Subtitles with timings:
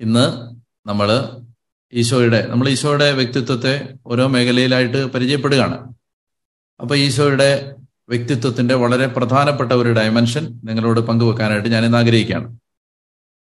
[0.00, 0.56] ഇന്ന്
[0.88, 1.30] നമ്മൾ
[1.92, 5.94] ഈശോയുടെ നമ്മൾ ഈശോയുടെ വ്യക്തിത്വത്തെ ഓരോ മേഖലയിലായിട്ട് പരിചയപ്പെടുകയാണ്.
[6.80, 7.74] അപ്പൊ ഈശോയുടെ
[8.08, 12.58] വ്യക്തിത്വത്തിന്റെ വളരെ പ്രധാനപ്പെട്ട ഒരു ഡയമെൻഷൻ നിങ്ങളോട് പങ്കുവെക്കാനായിട്ട് ഞാൻ ഇന്ന് ആഗ്രഹിക്കുകയാണ്.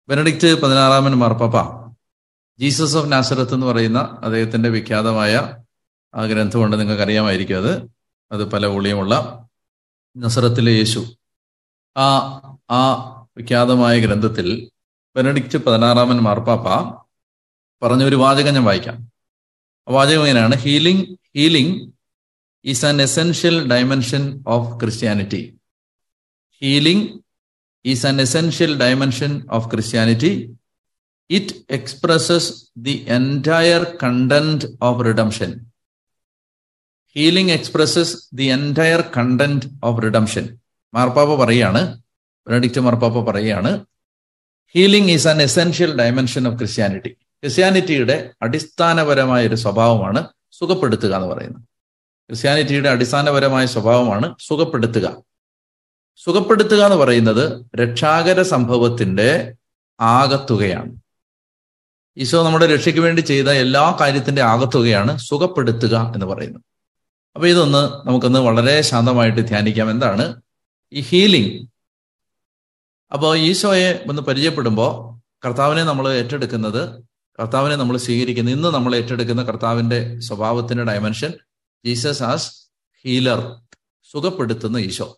[0.10, 1.88] ബെനഡിക്റ്റ് പതിനാറാമൻ മാർപ്പാപ്പ
[2.60, 5.56] ജീസസ് ഓഫ് നാസറത്ത് എന്ന് പറയുന്ന അദ്ദേഹത്തിന്റെ വിഖ്യാതമായ
[6.16, 7.90] ആ ഗ്രന്ഥമുണ്ട് നിങ്ങൾക്ക് അറിയാമായിരിക്കും അത്.
[8.32, 9.46] അത് പല വോളിയമുള്ള
[10.18, 11.06] നസറത്തിലെ യേശു.
[11.98, 12.08] ആ
[12.72, 13.00] ആ
[13.38, 14.70] വിഖ്യാതമായ ഗ്രന്ഥത്തിൽ
[15.18, 16.68] ബെനഡിക്റ്റ് പതിനാറാമൻ മാർപ്പാപ്പ
[17.82, 18.98] പറഞ്ഞ ഒരു വാചകം ഞാൻ വായിക്കാം.
[19.88, 21.04] വാചകം ഇങ്ങനെയാണ് healing
[21.36, 21.76] healing
[22.66, 25.42] is an essential dimension of Christianity
[26.62, 27.08] healing
[27.86, 30.32] is an essential dimension of Christianity
[31.30, 32.50] it expresses
[32.86, 35.52] the entire content of redemption
[37.16, 40.46] healing expresses the entire content of redemption
[40.94, 41.82] മാർപ്പാപ്പ പറയാണ്
[42.48, 43.72] ബെനഡിക്റ്റ് മാർപ്പാപ്പ പറയാണ്
[44.76, 47.10] healing is an essential dimension of Christianity.
[47.10, 51.62] ക്രിസ്ത്യാനിറ്റിയുടെ അടിസ്ഥാനപരമായ ഒരു സ്വഭാവമാണ് സുഖപ്പെടുത്തുക എന്ന് പറയുന്നത്.
[52.30, 55.24] ക്രിസ്ത്യാനിറ്റിയുടെ അടിസ്ഥാനപരമായ സ്വഭാവമാണ് സുഖപ്പെടുത്തുക.
[56.16, 59.54] സുഖപ്പെടുത്തുക എന്ന് പറയുന്നത് രക്ഷാകര സംഭവത്തിന്റെ
[60.00, 60.96] ആകത്തുകയാണ്.
[62.18, 66.62] ഈശോ നമ്മുടെ രക്ഷയ്ക്ക് വേണ്ടി ചെയ്ത എല്ലാ കാര്യത്തിന്റെ ആകത്തുകയാണ് സുഖപ്പെടുത്തുക എന്ന് പറയുന്നത്.
[67.36, 69.92] അപ്പൊ ഇതൊന്ന് നമുക്കൊന്ന് വളരെ ശാന്തമായിട്ട് ധ്യാനിക്കാം.
[69.92, 70.42] എന്താണ്?
[70.94, 71.68] ഈ ഹീലിംഗ്
[73.12, 77.04] അപ്പോൾ ഈശോയെ ഒന്ന് പരിചയപ്പെടുമ്പോൾ കർത്താവിനെ നമ്മൾ ഏറ്റെടുക്കുന്നത്
[77.40, 81.34] കർത്താവിനെ നമ്മൾ സ്വീകരിക്കുന്നത് ഇന്ന് നമ്മൾ ഏറ്റെടുക്കുന്ന കർത്താവിന്റെ സ്വഭാവത്തിന്റെ ഡയമെൻഷൻ
[81.86, 82.52] ജീസസ് ആസ്
[83.06, 83.56] ഹീലർ
[84.12, 85.18] സുഖപ്പെടുത്തുന്ന ഈശോ.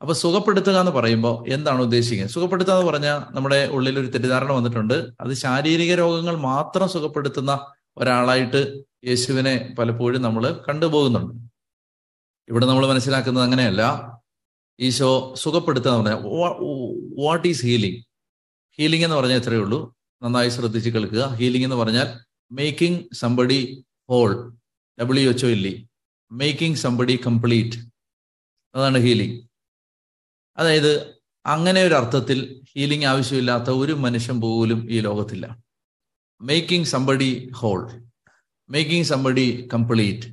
[0.00, 2.34] അപ്പൊ സുഖപ്പെടുത്തുക എന്ന് പറയുമ്പോൾ എന്താണ് ഉദ്ദേശിക്കുന്നത്?
[2.34, 4.94] സുഖപ്പെടുത്തുക എന്ന് പറഞ്ഞാൽ നമ്മുടെ ഉള്ളിൽ ഒരു തെറ്റിദ്ധാരണ വന്നിട്ടുണ്ട്.
[5.20, 11.34] അത് ശാരീരിക രോഗങ്ങൾ മാത്രം സുഖപ്പെടുത്തുന്ന ഒരാളായിട്ട് യേശുവിനെ പലപ്പോഴും നമ്മൾ കണ്ടുപോകുന്നുണ്ട്.
[12.48, 13.82] ഇവിടെ നമ്മൾ മനസ്സിലാക്കുന്നത് അങ്ങനെയല്ല.
[14.80, 16.20] ഈശോ സുഖപ്പെടുത്തുക എന്ന് പറഞ്ഞാൽ
[17.24, 17.98] വാട്ട് ഈസ് ഹീലിംഗ്
[18.78, 19.96] ഹീലിംഗ് എന്ന് പറഞ്ഞാൽ ഇത്രയേ ഉള്ളൂ.
[20.22, 21.24] നന്നായി ശ്രദ്ധിച്ച് കേൾക്കുക.
[21.26, 22.08] ഹീലിംഗ് എന്ന് പറഞ്ഞാൽ
[22.52, 24.58] making somebody whole
[25.00, 25.88] W H O ഇല്ലി
[26.32, 27.78] മേക്കിംഗ് സംബഡി കംപ്ലീറ്റ്
[28.74, 29.48] അതാണ് ഹീലിംഗ്
[30.58, 35.58] അതായത് അങ്ങനെ ഒരു അർത്ഥത്തിൽ ഹീലിംഗ് ആവശ്യമില്ലാത്ത ഒരു മനുഷ്യൻ പോലും ഈ ലോകത്തില്ല.
[36.42, 37.80] Making somebody whole
[38.70, 40.26] making somebody complete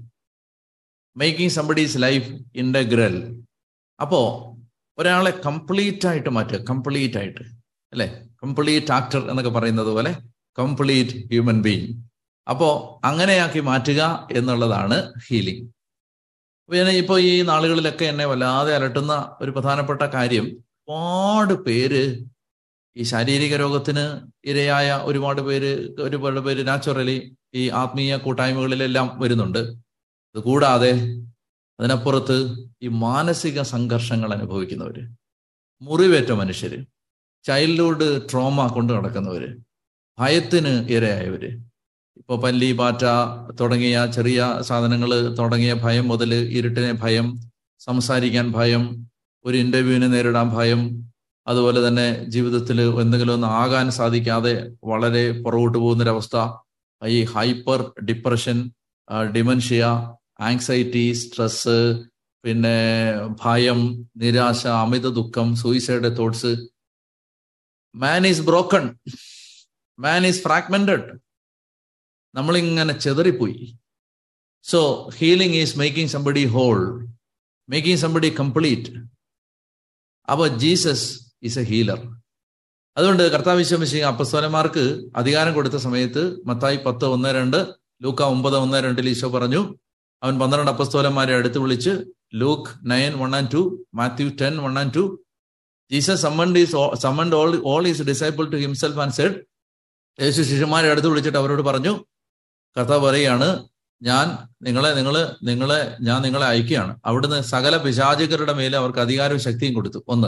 [1.17, 3.43] making somebody's life integral
[3.99, 4.19] അപ്പോ
[4.97, 7.43] ഒരാളെ കംപ്ലീറ്റ് ആയിട്ട് മാറ്റുക കംപ്ലീറ്റ് ആയിട്ട്
[7.93, 8.07] അല്ലെ?
[8.43, 10.11] കംപ്ലീറ്റ് ആക്ടർ എന്നൊക്കെ പറയുന്നത് പോലെ
[10.57, 11.87] കംപ്ലീറ്റ് ഹ്യൂമൻ ബീങ്
[12.47, 12.67] അപ്പോ
[13.05, 15.63] അങ്ങനെയാക്കി മാറ്റുക എന്നുള്ളതാണ് ഹീലിംഗ്
[16.69, 22.01] പിന്നെ ഇപ്പൊ ഈ നാളുകളിലൊക്കെ എന്നെ വല്ലാതെ അലട്ടുന്ന ഒരു പ്രധാനപ്പെട്ട കാര്യം ഒരുപാട് പേര്
[22.95, 24.03] ഈ ശാരീരിക രോഗത്തിന്
[24.45, 27.17] ഇരയായ ഒരുപാട് പേര് ഒരുപാട് പേര് നാച്ചുറലി
[27.53, 29.61] ഈ ആത്മീയ കൂട്ടായ്മകളിലെല്ലാം വരുന്നുണ്ട്.
[30.35, 30.91] കൂടാതെ
[31.79, 32.37] അതിനപ്പുറത്ത്
[32.85, 34.97] ഈ മാനസിക സംഘർഷങ്ങൾ അനുഭവിക്കുന്നവർ
[35.81, 36.73] മുറിവേറ്റ മനുഷ്യർ
[37.45, 39.43] ചൈൽഡ്ഹുഡ് ട്രോമ കൊണ്ട് നടക്കുന്നവർ
[40.17, 41.49] ഭയത്തിന് ഇരയായവര്.
[42.19, 43.03] ഇപ്പൊ പല്ലി പാറ്റ
[43.59, 44.39] തുടങ്ങിയ ചെറിയ
[44.69, 47.27] സാധനങ്ങൾ തുടങ്ങിയ ഭയം മുതൽ ഇരുട്ടിനെ ഭയം
[47.81, 48.83] സംസാരിക്കാൻ ഭയം
[49.45, 50.81] ഒരു ഇന്റർവ്യൂവിനെ നേരിടാൻ ഭയം
[51.47, 56.35] അതുപോലെ തന്നെ ജീവിതത്തിൽ എന്തെങ്കിലും ഒന്ന് ആകാൻ സാധിക്കാതെ വളരെ പുറകോട്ട് പോകുന്നൊരവസ്ഥ.
[57.01, 58.57] ഈ hyper depression
[59.35, 59.83] dementia
[60.39, 62.05] anxiety stress
[62.43, 62.77] പിന്നെ
[63.45, 66.51] ഭയം നിരാശ അമിത ദുഃഖം suicide thoughts
[67.95, 68.95] man is broken
[69.99, 71.19] man is fragmented
[72.35, 73.77] നമ്മളിങ്ങനെ ചെതറിപ്പോയി.
[74.65, 77.07] So healing is making somebody whole
[77.69, 78.91] making somebody complete
[80.27, 81.07] അപ്പോൾ ജീസസ്
[81.43, 81.99] ഈസ് എ ഹീലർ
[82.97, 87.57] അതുകൊണ്ട് കർത്താവ് വിശ്വമിശി അപ്പസ്വലന്മാർക്ക് അധികാരം കൊടുത്ത സമയത്ത് മത്തായി പത്ത് ഒന്ന് രണ്ട്
[88.01, 89.61] ലൂക്ക ഒമ്പത് ഒന്ന് രണ്ടിൽ ഈശോ പറഞ്ഞു
[90.23, 92.01] അവൻ പന്ത്രണ്ട് അപ്പസ്തോലന്മാരെ അടുത്ത് വിളിച്ച്
[92.35, 95.23] Luke nine one and two Matthew ten one and two
[95.91, 99.35] Jesus summoned his summoned all all his disciples to himself and said
[100.21, 102.05] യേശു ശിഷ്യന്മാരെ അടുത്ത് വിളിച്ചിട്ട് അവരോട് പറഞ്ഞു
[102.77, 103.67] കഥ പറയുകയാണ്
[104.01, 106.99] ഞാൻ നിങ്ങളെ നിങ്ങൾ നിങ്ങളെ ഞാൻ നിങ്ങളെ അയക്കുകയാണ്.
[107.05, 110.03] അവിടുന്ന് സകല പിശാചികരുടെ മേലെ അവർക്ക് അധികാരവും ശക്തിയും കൊടുത്തു.
[110.07, 110.27] ഒന്ന്.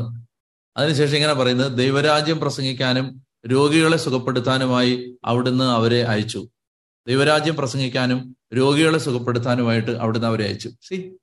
[0.77, 6.47] അതിനുശേഷം ഇങ്ങനെ പറയുന്നത് ദൈവരാജ്യം പ്രസംഗിക്കാനും രോഗികളെ സുഖപ്പെടുത്താനുമായി അവിടുന്ന് അവരെ അയച്ചു.
[7.09, 10.69] ദൈവരാജ്യം പ്രസംഗിക്കാനും രോഗികളെ സുഖപ്പെടുത്താനുമായിട്ട് അവിടുന്ന് അവരെ അയച്ചു.
[10.81, 11.15] സി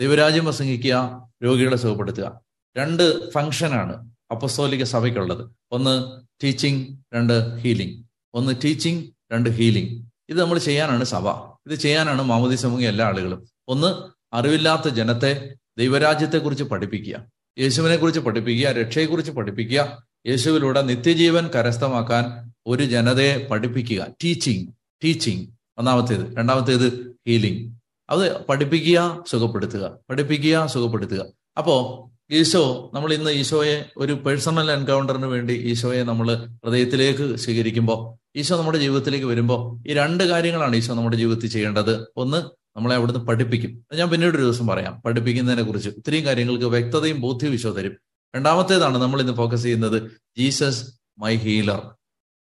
[0.00, 2.40] ദൈവരാജ്യം പ്രസംഗിക്കുക രോഗികളെ സുഖപ്പെടുത്തുക.
[2.76, 5.50] രണ്ട് ഫംഗ്ഷനാണ് അപ്പസ്തോലിക സഭയ്ക്കുള്ളത്.
[5.72, 8.04] ഒന്ന് ടീച്ചിങ് രണ്ട് ഹീലിംഗ്
[8.34, 9.02] ഒന്ന് ടീച്ചിങ്
[9.32, 11.28] രണ്ട് ഹീലിംഗ് ഇത് നമ്മൾ ചെയ്യാനാണ് സഭ.
[11.66, 13.48] ഇത് ചെയ്യാനാണ് മാമതി സമൂഹം എല്ലാ ആളുകളും.
[13.68, 13.90] ഒന്ന്
[14.36, 17.26] അറിവില്ലാത്ത ജനത്തെ ദൈവരാജ്യത്തെക്കുറിച്ച് പഠിപ്പിക്കുക.
[17.58, 20.06] യേശുവിനെ കുറിച്ച് പഠിപ്പിക്കുക രക്ഷയെക്കുറിച്ച് പഠിപ്പിക്കുക.
[20.26, 24.06] യേശുവിലൂടെ നിത്യജീവൻ കരസ്ഥമാക്കാൻ ഒരു ജനതയെ പഠിപ്പിക്കുക.
[24.24, 24.66] ടീച്ചിങ്
[25.04, 25.46] ടീച്ചിങ്
[25.78, 26.36] ഒന്നാമത്തേത്.
[26.36, 27.74] രണ്ടാമത്തേത് ഹീലിംഗ്
[28.10, 29.98] അത് പഠിപ്പിക്കുക സുഖപ്പെടുത്തുക.
[30.10, 31.26] പഠിപ്പിക്കുക സുഖപ്പെടുത്തുക.
[31.58, 38.78] അപ്പോ ഈശോ നമ്മൾ ഇന്ന് ഈശോയെ ഒരു പേഴ്സണൽ എൻകൗണ്ടറിന് വേണ്ടി ഈശോയെ നമ്മൾ ഹൃദയത്തിലേക്ക് സ്വീകരിക്കുമ്പോൾ ഈശോ നമ്മുടെ
[38.78, 42.06] ജീവിതത്തിലേക്ക് വരുമ്പോൾ ഈ രണ്ട് കാര്യങ്ങളാണ് ഈശോ നമ്മുടെ ജീവിതത്തിൽ ചെയ്യേണ്ടത്.
[42.16, 42.36] ഒന്ന്
[42.76, 43.86] നമ്മളെ അവിടുന്ന് പഠിപ്പിക്കും.
[43.94, 45.02] ഞാൻ പിന്നീട് ഒരു ദിവസം പറയാം.
[45.04, 45.88] പഠിപ്പിക്കുന്നതിനെ കുറിച്ച്.
[45.88, 47.96] ഇത്രയും കാര്യങ്ങൾക്ക് വ്യക്തതയും ബോധ്യവും ഈശോ തരും.
[48.36, 51.90] രണ്ടാമത്തേതാണ് നമ്മൾ ഇന്ന് ഫോക്കസ് ചെയ്യുന്നത് ജീസസ് മൈ ഹീലർ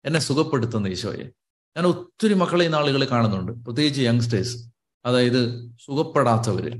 [0.05, 1.31] എന്നെ സുഖപ്പെടുത്തുന്ന ഈശോയെ.
[1.77, 3.53] ഞാൻ ഒത്തിരി മക്കളെ ഈ നാളുകൾ കാണുന്നുണ്ട്.
[3.67, 4.55] പ്രത്യേകിച്ച് യങ്സ്റ്റേഴ്സ്
[5.05, 5.41] അതായത്
[5.85, 6.73] സുഖപ്പെടാത്തവര്.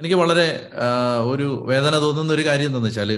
[0.00, 0.46] എനിക്ക് വളരെ
[1.32, 3.10] ഒരു വേദന തോന്നുന്ന ഒരു കാര്യം എന്താണെന്ന് വെച്ചാൽ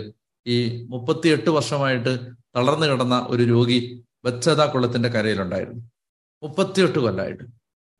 [0.46, 0.56] ഈ
[0.92, 2.12] മുപ്പത്തിയെട്ട് വർഷമായിട്ട്
[2.56, 3.78] തളർന്നു കിടന്ന ഒരു രോഗി
[4.24, 5.82] ബച്ചത കുളത്തിന്റെ കരയിലുണ്ടായിരുന്നു.
[6.42, 7.44] മുപ്പത്തിയെട്ട് കൊല്ലമായിട്ട്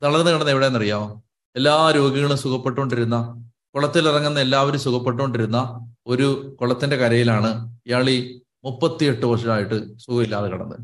[0.01, 1.07] തളർന്നു കിടന്ന എവിടെയെന്നറിയാമോ
[1.55, 3.17] എല്ലാ രോഗികളും സുഖപ്പെട്ടുകൊണ്ടിരുന്ന
[3.75, 5.59] കുളത്തിലിറങ്ങുന്ന എല്ലാവരും സുഖപ്പെട്ടുകൊണ്ടിരുന്ന
[6.13, 6.27] ഒരു
[6.59, 7.49] കുളത്തിന്റെ കരയിലാണ്
[7.87, 8.17] ഇയാൾ ഈ
[8.65, 10.83] മുപ്പത്തിയെട്ട് വർഷമായിട്ട് സുഖമില്ലാതെ കിടന്നത്.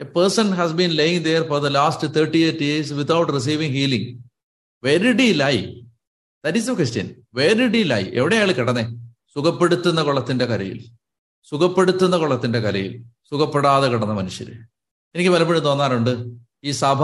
[0.00, 5.12] A person has been lying there for the last thirty eight years without receiving healing
[5.12, 5.56] did lie
[6.44, 8.82] that is a question where did lie എവിടെ അയാൾ കിടന്നേ?
[9.34, 10.84] സുഖപ്പെടുത്തുന്ന കുളത്തിന്റെ കരയിൽ.
[11.42, 13.04] സുഖപ്പെടുത്തുന്ന കുളത്തിന്റെ കരയിൽ.
[13.30, 14.52] സുഖപ്പെടാതെ കിടന്ന മനുഷ്യര്.
[15.14, 16.26] എനിക്ക് പലപ്പോഴും തോന്നാറുണ്ട്
[16.64, 17.00] ഈ സഭ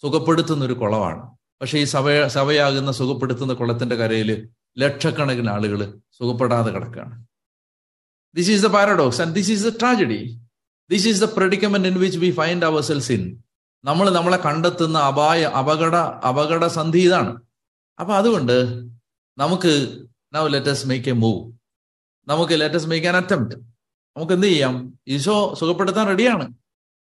[0.00, 1.36] സുഖപ്പെടുത്തുന്ന ഒരു കുളമാണ്.
[1.60, 7.26] പക്ഷെ ഈ സഭ സഭയാകുന്ന സുഖപ്പെടുത്തുന്ന കുളത്തിന്റെ കരയിൽ ലക്ഷക്കണക്കിന് ആളുകൾ സുഖപ്പെടാതെ കിടക്കുകയാണ്
[8.34, 10.40] this is the paradox and this is the tragedy
[10.90, 13.42] this is the predicament in which we find ourselves in
[13.84, 15.96] നമ്മൾ നമ്മളെ കണ്ടെത്തുന്ന അപായ അപകട
[16.28, 17.40] അപകട സന്ധി ഇതാണ്.
[18.00, 18.56] അപ്പൊ അതുകൊണ്ട്
[19.38, 19.72] നമുക്ക്
[20.34, 21.52] now let's make a move
[22.28, 23.56] നമുക്ക് ലെറ്റസ് മേക്ക് ആൻ അറ്റംപ്റ്റ്
[24.16, 24.92] നമുക്ക് എന്ത് ചെയ്യാം?
[25.08, 26.54] ഈശോ സുഖപ്പെടുത്താൻ റെഡിയാണ്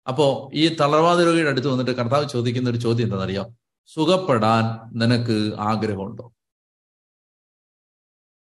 [0.08, 3.48] അപ്പോ ഈ തളർവാദ രോഗിയുടെ അടുത്ത് വന്നിട്ട് കർത്താവ് ചോദിക്കുന്ന ഒരു ചോദ്യം എന്താണെന്നറിയാം?
[3.88, 4.64] സുഖപ്പെടാൻ
[5.00, 6.26] നിനക്ക് ആഗ്രഹമുണ്ടോ?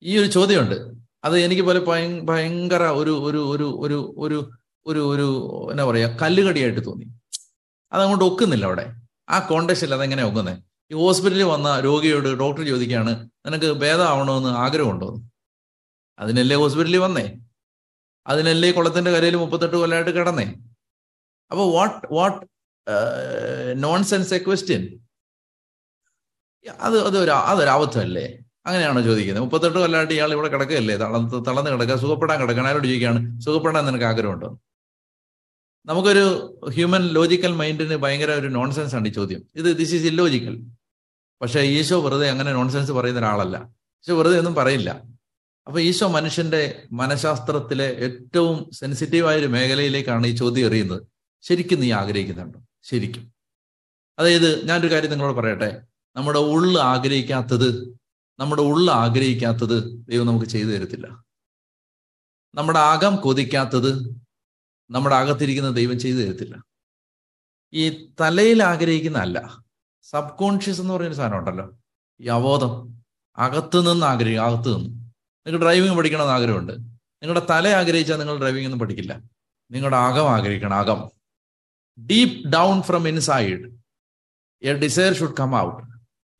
[0.03, 0.77] ഈ ഒരു ചോദ്യമുണ്ട്.
[1.25, 1.81] അത് എനിക്ക് പോലെ
[2.25, 4.39] ഭയങ്കര ഒരു ഒരു ഒരു ഒരു ഒരു
[4.87, 5.27] ഒരു ഒരു
[5.73, 7.07] എന്നാ പറയാ കല്ലുകടിയായിട്ട് തോന്നി.
[7.93, 8.85] അതങ്ങോട്ട് ഒക്കുന്നില്ല അവിടെ.
[9.35, 10.59] ആ കോണ്ടക്സ്റ്റിൽ അതെങ്ങനെ ഒക്കുന്നത്
[10.91, 13.13] ഈ ഹോസ്പിറ്റലിൽ വന്ന രോഗിയോട് ഡോക്ടർ ചോദിക്കുകയാണ്
[13.47, 15.09] നിനക്ക് ഭേദമാവണമെന്ന് ആഗ്രഹമുണ്ടോ?
[16.19, 17.27] അതിനല്ലേ ഹോസ്പിറ്റലിൽ വന്നേ?
[18.33, 20.47] അതിനല്ലേ കുളത്തിന്റെ കരയിൽ മുപ്പത്തെട്ട് കൊല്ലമായിട്ട് കിടന്നേ?
[21.51, 22.41] അപ്പൊ what what
[24.11, 24.83] nonsense a question
[26.87, 28.27] അത് അതൊരു അതൊരു അബദ്ധമല്ലേ?
[28.67, 30.97] അങ്ങനെയാണോ ചോദിക്കുന്നത് മുപ്പത്തെട്ട് കൊല്ലമായിട്ട് ഇയാൾ ഇവിടെ കിടക്കുകയല്ലേ?
[31.05, 33.21] തളർന്ന് തളർന്ന് കിടക്കുക സുഖപ്പെടാൻ കിടക്കണം ആരോട് ചോദിക്കുകയാണ്?
[33.47, 34.51] സുഖപ്പെടാൻ നിനക്ക് ആഗ്രഹമുണ്ടോ?
[35.87, 39.43] നമുക്കൊരു ഹ്യൂമൻ ലോജിക്കൽ മൈൻഡിന് ഭയങ്കര ഒരു നോൺസെൻസ് ആണ് ഈ ചോദ്യം.
[39.55, 40.65] ഇത് ദിസ് ഈസ് ഇല്ലോജിക്കൽ
[41.43, 43.57] പക്ഷേ ഈശോ വെറുതെ അങ്ങനെ നോൺസെൻസ് പറയുന്ന ഒരാളല്ല.
[44.05, 45.03] ഈശോ വെറുതെ ഒന്നും പറയില്ല.
[45.67, 51.03] അപ്പൊ ഈശോ മനുഷ്യന്റെ മനഃശാസ്ത്രത്തിലെ ഏറ്റവും സെൻസിറ്റീവായ ഒരു മേഖലയിലേക്കാണ് ഈ ചോദ്യം എറിയുന്നത്.
[51.41, 52.61] ശരിക്കും നീ ആഗ്രഹിക്കുന്നുണ്ടോ?
[52.83, 53.33] ശരിക്കും.
[54.19, 55.83] അതായത് ഞാനൊരു കാര്യം നിങ്ങളോട് പറയട്ടെ.
[56.17, 57.97] നമ്മുടെ ഉള്ള് ആഗ്രഹിക്കാത്തത്
[58.39, 61.25] നമ്മുടെ ഉള്ള് ആഗ്രഹിക്കാത്തത് ദൈവം നമുക്ക് ചെയ്തു തരത്തില്ല.
[62.55, 64.23] നമ്മുടെ അകം കൊതിക്കാത്തത്
[64.93, 66.65] നമ്മുടെ അകത്തിരിക്കുന്ന ദൈവം ചെയ്തു തരത്തില്ല.
[67.73, 69.65] ഈ തലയിൽ ആഗ്രഹിക്കുന്ന അല്ല
[70.03, 71.71] സബ് കോൺഷ്യസ് എന്ന് പറയുന്ന സാധനം ഉണ്ടല്ലോ.
[72.21, 73.03] ഈ അവബോധം.
[73.37, 74.89] അകത്തു നിന്ന് ആഗ്രഹിക്കും അകത്തു നിന്ന്.
[75.47, 76.73] നിങ്ങൾക്ക് ഡ്രൈവിംഗ് പഠിക്കണമെന്ന് ആഗ്രഹമുണ്ട്.
[76.73, 79.23] നിങ്ങളുടെ തല ആഗ്രഹിച്ചാൽ നിങ്ങൾ ഡ്രൈവിംഗ് ഒന്നും പഠിക്കില്ല.
[79.71, 81.11] നിങ്ങളുടെ അകം ആഗ്രഹിക്കണം അകം.
[82.07, 83.79] Deep down from inside
[84.63, 85.89] a desire should come out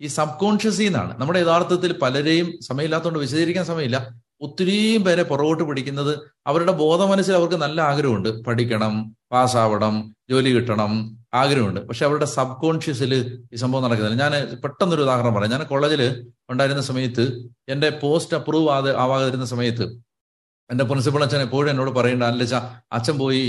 [0.01, 4.23] ഈ സബ് കോൺഷ്യസിൽ നമ്മുടെ യഥാർത്ഥത്തിൽ പലരെയും സമയമില്ലാത്തതുകൊണ്ട് വിശദീകരിക്കാൻ സമയമില്ല.
[4.43, 8.45] ഒത്തിരിയും പേരെ പുറകോട്ട് പിടിക്കുന്നത് അവരുടെ ബോധ മനസ്സിൽ അവർക്ക് നല്ല ആഗ്രഹമുണ്ട്.
[8.45, 11.81] പഠിക്കണം പാസ്സാവണം ജോലി കിട്ടണം ആഗ്രഹമുണ്ട്.
[11.81, 14.23] പക്ഷെ അവരുടെ സബ് കോൺഷ്യസിൽ ഈ സംഭവം നടക്കുന്നില്ല.
[14.23, 15.51] ഞാൻ പെട്ടെന്നൊരു ഉദാഹരണം പറയാം.
[15.51, 20.12] ഞാൻ കോളേജിൽ ഉണ്ടായിരുന്ന സമയത്ത് എന്റെ പോസ്റ്റ് അപ്രൂവ് ആവാതിരുന്ന സമയത്ത്
[20.71, 22.55] എന്റെ പ്രിൻസിപ്പൾ അച്ഛൻ എപ്പോഴും എന്നോട് പറയേണ്ട അല്ലച്ച
[22.93, 23.41] അച്ഛൻ പോയി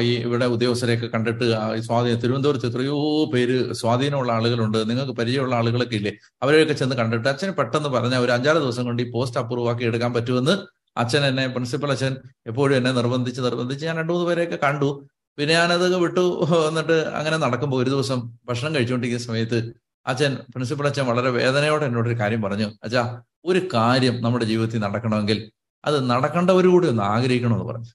[0.00, 1.44] ഈ ഇവിടെ ഉദ്യോഗസ്ഥരെയൊക്കെ കണ്ടിട്ട്
[1.86, 2.96] സ്വാധീനം തിരുവനന്തപുരത്ത് എത്രയോ
[3.34, 4.78] പേര് സ്വാധീനമുള്ള ആളുകളുണ്ട്.
[4.90, 6.12] നിങ്ങൾക്ക് പരിചയമുള്ള ആളുകളൊക്കെ ഇല്ലേ?
[6.42, 10.12] അവരെയൊക്കെ ചെന്ന് കണ്ടിട്ട് അച്ഛന് പെട്ടെന്ന് പറഞ്ഞ ഒരു അഞ്ചാറ് ദിവസം കൊണ്ട് ഈ പോസ്റ്റ് അപ്രൂവ് ആക്കി എടുക്കാൻ
[10.12, 10.56] പറ്റുമെന്ന്
[10.96, 14.90] അച്ഛൻ എന്നെ പ്രിൻസിപ്പൽ അച്ഛൻ എപ്പോഴും എന്നെ നിർബന്ധിച്ച് നിർബന്ധിച്ച് ഞാൻ രണ്ടു മൂന്ന് പേരെയൊക്കെ കണ്ടു.
[15.38, 16.24] പിന്നെ ഞാനത് വിട്ടു.
[16.68, 18.18] എന്നിട്ട് അങ്ങനെ നടക്കുമ്പോൾ ഒരു ദിവസം
[18.48, 19.58] ഭക്ഷണം കഴിച്ചുകൊണ്ടിരിക്കുന്ന സമയത്ത്
[20.06, 22.68] അച്ഛൻ പ്രിൻസിപ്പൽ അച്ഛൻ വളരെ വേദനയോടെ എന്നോട് ഒരു കാര്യം പറഞ്ഞു.
[22.84, 23.02] അച്ഛാ
[23.44, 25.38] ഒരു കാര്യം നമ്മുടെ ജീവിതത്തിൽ നടക്കണമെങ്കിൽ
[25.84, 27.90] അത് നടക്കേണ്ടവരുകൂടി ഒന്ന് ആഗ്രഹിക്കണമെന്ന് പറഞ്ഞു.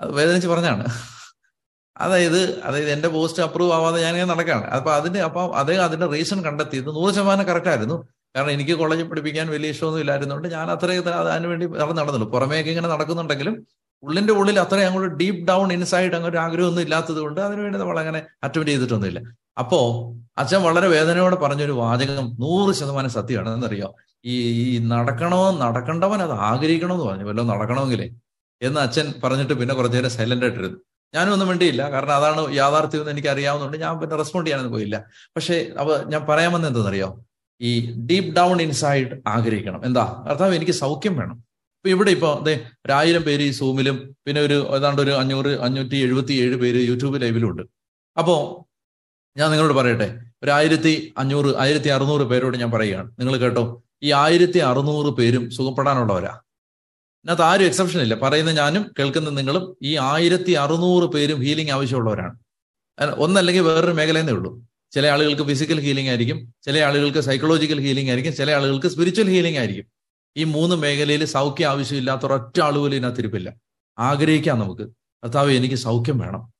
[0.00, 0.84] അത് വേദനിച്ച് പറഞ്ഞാണ്.
[1.96, 4.64] അതായത് അതായത് എന്റെ പോസ്റ്റ് അപ്രൂവ് ആവാതെ ഞാൻ ഇങ്ങനെ നടക്കാണ്.
[4.64, 7.96] അപ്പൊ അതിന് അപ്പൊ അദ്ദേഹം അതിന്റെ റീസൺ കണ്ടെത്തിയത് നൂറ് ശതമാനം കറക്റ്റ് ആയിരുന്നു.
[8.36, 12.88] കാരണം എനിക്ക് കോളേജിൽ പഠിപ്പിക്കാൻ വലിയ ഇഷ്ടമൊന്നും ഇല്ലായിരുന്നുകൊണ്ട് ഞാൻ അത്രയും അതിനു വേണ്ടി നടന്നു നടന്നുള്ളൂ പുറമേക്ക് ഇങ്ങനെ
[12.88, 13.66] നടക്കുന്നുണ്ടെങ്കിലും
[14.02, 18.26] ഉള്ളിന്റെ ഉള്ളിൽ അത്രയും അങ്ങോട്ട് ഡീപ്പ് ഡൗൺ ഇൻസൈഡ് അങ്ങനെ ഒരു ആഗ്രഹമൊന്നും ഇല്ലാത്തത് കൊണ്ട് അതിനുവേണ്ടി നമ്മൾ അങ്ങനെ
[18.42, 19.20] അറ്റൻഡ് ചെയ്തിട്ടൊന്നുമില്ല.
[19.60, 19.80] അപ്പോ
[20.38, 23.88] അച്ഛൻ വളരെ വേദനയോടെ പറഞ്ഞൊരു വാചകം നൂറ് ശതമാനം സത്യമാണ് എന്നറിയോ
[24.24, 27.24] ഈ ഈ നടക്കണോ നടക്കണ്ടവൻ അത് ആഗ്രഹിക്കണമെന്ന് പറഞ്ഞു.
[27.24, 28.08] വല്ലോ നടക്കണമെങ്കിലേ
[28.62, 30.78] എന്ന് അച്ഛൻ പറഞ്ഞിട്ട് പിന്നെ കുറച്ചു നേരം സൈലന്റ് ആയിട്ടിരുന്നു
[31.14, 34.96] ഞാനും ഒന്നും വേണ്ടിയില്ല കാരണം അതാണ് യാഥാർത്ഥ്യം എന്ന് എനിക്ക് അറിയാവുന്നതുകൊണ്ട് ഞാൻ പിന്നെ റെസ്പോണ്ട് ചെയ്യാനൊന്നും പോയില്ല.
[35.36, 37.08] പക്ഷേ അവ ഞാൻ പറയാൻ വന്നത് എന്തെന്നറിയോ
[37.60, 37.70] ഈ
[38.10, 39.80] ഡീപ് ഡൗൺ ഇൻസൈഡ് ആഗ്രഹിക്കണം.
[39.84, 40.04] എന്താ?
[40.28, 41.36] അർത്ഥം എനിക്ക് സൗഖ്യം വേണം.
[41.78, 42.54] ഇപ്പൊ ഇവിടെ ഇപ്പൊ അതെ
[42.86, 47.50] ഒരായിരം പേര് ഈ സൂമിലും പിന്നെ ഒരു ഏതാണ്ട് ഒരു അഞ്ഞൂറ് അഞ്ഞൂറ്റി എഴുപത്തി ഏഴ് പേര് യൂട്യൂബ് ലൈവിലും
[47.50, 47.62] ഉണ്ട്.
[48.18, 48.66] അപ്പോ
[49.36, 53.10] ഞാൻ നിങ്ങളോട് പറയട്ടെ ഒരു ആയിരത്തി അഞ്ഞൂറ് ആയിരത്തി അറുന്നൂറ് പേരോട് ഞാൻ പറയുകയാണ്.
[53.18, 56.40] നിങ്ങൾ കേട്ടോ ഈ ആയിരത്തി അറുന്നൂറ് പേരും സുഖപ്പെടാനുള്ളവരാ.
[57.24, 58.14] ഇതിനകത്ത് ആരും എക്സെപ്ഷൻ ഇല്ല.
[58.14, 62.38] പറയുന്ന ഞാനും കേൾക്കുന്ന നിങ്ങളും ഈ ആയിരത്തി അറുന്നൂറ് പേരും ഹീലിംഗ് ആവശ്യമുള്ളവരാണ്.
[63.16, 64.66] ഒന്നല്ലെങ്കിൽ വേറൊരു മേഖലയെന്നേ ഉള്ളൂ.
[64.92, 69.86] ചില ആളുകൾക്ക് ഫിസിക്കൽ ഹീലിംഗ് ആയിരിക്കും ചില ആളുകൾക്ക് സൈക്കോളജിക്കൽ ഹീലിംഗ് ആയിരിക്കും ചില ആളുകൾക്ക് സ്പിരിച്വൽ ഹീലിംഗ് ആയിരിക്കും.
[70.36, 73.54] ഈ മൂന്ന് മേഖലയിൽ സൗഖ്യം ആവശ്യമില്ലാത്ത ഒരൊറ്റ ആൾ ഇതിനകത്തിരിപ്പില്ല
[73.98, 74.82] ആഗ്രഹിക്കാം നമുക്ക്.
[75.24, 76.52] കർത്താവ് എനിക്ക് സൗഖ്യം വേണം.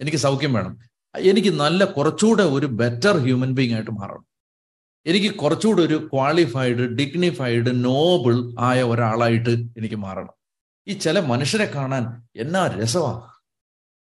[0.00, 0.78] എനിക്ക് സൗഖ്യം വേണം.
[1.18, 4.26] എനിക്ക് നല്ല കുറച്ചുകൂടെ ഒരു ബെറ്റർ ഹ്യൂമൻ ബീങ് ആയിട്ട് മാറണം.
[5.06, 10.32] എനിക്ക് കുറച്ചുകൂടെ ഒരു ക്വാളിഫൈഡ് ഡിഗ്നിഫൈഡ് നോബിൾ ആയ ഒരാളായിട്ട് എനിക്ക് മാറണം.
[10.88, 13.32] ഈ ചില മനുഷ്യരെ കാണാൻ എന്നാ രസമാ.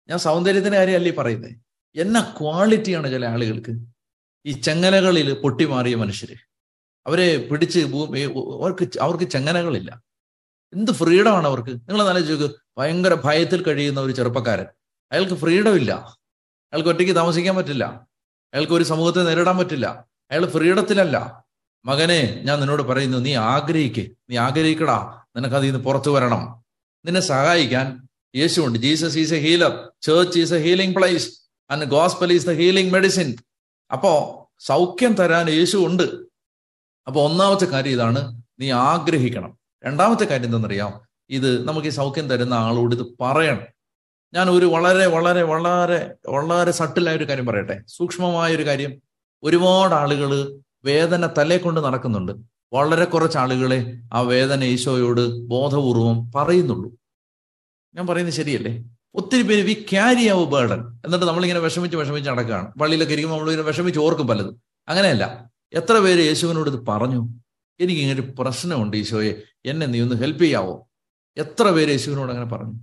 [0.08, 1.52] ഞാൻ സൗന്ദര്യത്തിന്റെ കാര്യമല്ലേ പറയുന്നത്
[1.96, 3.86] എന്നാ ക്വാളിറ്റിയാണ് ചില ആളുകൾക്ക്.
[4.46, 6.36] ഈ ചെങ്ങലകളിൽ പൊട്ടിമാറിയ മനുഷ്യര്.
[7.06, 8.20] അവരെ പിടിച്ച് ഭൂമി
[8.60, 10.02] അവർക്ക് അവർക്ക് ചെങ്ങനകളില്ല
[10.72, 11.68] എന്ത് ഫ്രീഡമാണ് അവർക്ക്?
[11.68, 12.48] നിങ്ങൾ ആലോചിച്ച്
[12.78, 14.66] ഭയങ്കര ഭയത്തിൽ കഴിയുന്ന ഒരു ചെറുപ്പക്കാരൻ.
[15.12, 16.16] അയാൾക്ക് ഫ്രീഡം ഇല്ല.
[16.72, 18.06] അയാൾക്ക് ഒറ്റയ്ക്ക് താമസിക്കാൻ പറ്റില്ല.
[18.54, 20.04] അയാൾക്ക് ഒരു സമൂഹത്തെ നേരിടാൻ പറ്റില്ല.
[20.30, 21.44] അയാൾ ഫ്രീഡത്തിലല്ല.
[21.84, 24.10] മകനെ ഞാൻ നിന്നോട് പറയുന്നു നീ ആഗ്രഹിക്ക്.
[24.30, 25.22] നീ ആഗ്രഹിക്കടാ.
[25.36, 26.64] നിനക്ക് അതിൽ നിന്ന് പുറത്തു വരണം.
[27.04, 29.90] നിന്നെ സഹായിക്കാൻ യേശുണ്ട് Jesus is a healer.
[30.02, 33.36] Church is a healing place and gospel is the healing medicine
[33.92, 36.02] അപ്പോ സൗഖ്യം തരാൻ യേശു ഉണ്ട്
[37.06, 38.42] അപ്പൊ ഒന്നാമത്തെ കാര്യം ഇതാണ്.
[38.60, 39.58] നീ ആഗ്രഹിക്കണം.
[39.84, 41.00] രണ്ടാമത്തെ കാര്യം എന്തെന്നറിയാം?
[41.30, 43.75] ഇത് നമുക്ക് ഈ സൗഖ്യം തരുന്ന ആളോട് ഇത് പറയണം.
[44.36, 47.84] ഞാൻ ഒരു വളരെ വളരെ വളരെ വളരെ സട്ടിലായ ഒരു കാര്യം പറയട്ടെ.
[47.88, 49.02] സൂക്ഷ്മമായ ഒരു കാര്യം.
[49.42, 52.32] ഒരുപാട് ആളുകൾ വേദന തലേ കൊണ്ട് നടക്കുന്നുണ്ട്.
[52.72, 56.92] വളരെ കുറച്ച് ആളുകളെ ആ വേദന ഈശോയോട് ബോധപൂർവം പറയുന്നുള്ളൂ.
[57.94, 58.84] ഞാൻ പറയുന്നത് ശരിയല്ലേ?
[59.14, 62.74] ഒത്തിരി പേര് വി ക്യാരി അവർ ബേർഡൻ എന്നിട്ട് നമ്മളിങ്ങനെ വിഷമിച്ച് വിഷമിച്ച് നടക്കുകയാണ്.
[62.74, 64.62] പള്ളിയിലൊക്കെ ഇരിക്കുമ്പോൾ നമ്മളിങ്ങനെ വിഷമിച്ച് ഓർക്കും പലതും.
[64.88, 65.50] അങ്ങനെയല്ല.
[65.72, 67.28] എത്ര പേര് യേശുവിനോട് ഇത് പറഞ്ഞു?
[67.80, 69.34] എനിക്ക് ഇങ്ങനെ ഒരു പ്രശ്നമുണ്ട് ഈശോയെ.
[69.66, 70.88] എന്നെ നീ ഒന്ന് ഹെൽപ്പ് ചെയ്യാവോ?
[71.36, 72.74] എത്ര പേര് യേശുവിനോട് അങ്ങനെ പറഞ്ഞു?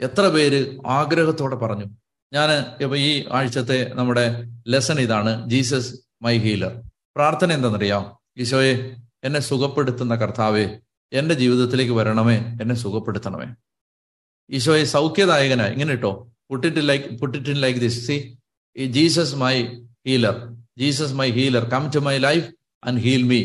[0.00, 1.86] എത്ര പേര് ആഗ്രഹത്തോടെ പറഞ്ഞു?
[2.32, 2.50] ഞാൻ
[2.82, 6.72] ഇപ്പൊ ഈ ആഴ്ചത്തെ നമ്മുടെ ലെസൺ ഇതാണ് ജീസസ് മൈ ഹീലർ
[7.16, 8.18] പ്രാർത്ഥന എന്താണെന്നറിയാം?
[8.38, 10.80] ഈശോയെ എന്നെ സുഖപ്പെടുത്തുന്ന കർത്താവെ
[11.12, 13.54] എന്റെ ജീവിതത്തിലേക്ക് വരണമേ എന്നെ സുഖപ്പെടുത്തണമേ.
[14.50, 16.32] ഈശോയെ സൗഖ്യദായകനായി ഇങ്ങനെ ഇട്ടോ?
[16.50, 18.38] Put it like put it like this see
[18.76, 19.56] ഈ Jesus my
[20.06, 20.36] healer
[20.78, 22.46] Jesus my healer come to my life
[22.84, 23.40] and heal me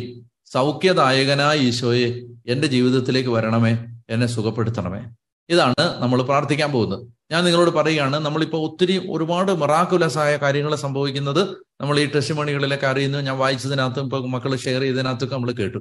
[0.45, 3.74] സൗഖ്യദായകനായ ഈശോയെ എന്റെ ജീവിതത്തിലേക്ക് വരണമേ
[4.10, 5.01] എന്നെ സുഖപ്പെടുത്തണമേ.
[5.50, 7.07] ഇതാണ് നമ്മൾ പ്രാർത്ഥിക്കാൻ പോകുന്നത്.
[7.31, 11.41] ഞാൻ നിങ്ങളോട് പറയുകയാണ് നമ്മളിപ്പോൾ ഒത്തിരി ഒരുപാട് മറാക്കുലസ് ആയ കാര്യങ്ങൾ സംഭവിക്കുന്നത്
[11.81, 13.17] നമ്മൾ ഈ ടെസ്റ്റ് മണികളിലൊക്കെ അറിയുന്നു.
[13.17, 15.77] ഞാൻ വായിച്ചതിനകത്തും ഇപ്പൊ മക്കൾ ഷെയർ ചെയ്തതിനകത്തൊക്കെ നമ്മൾ കേട്ടു.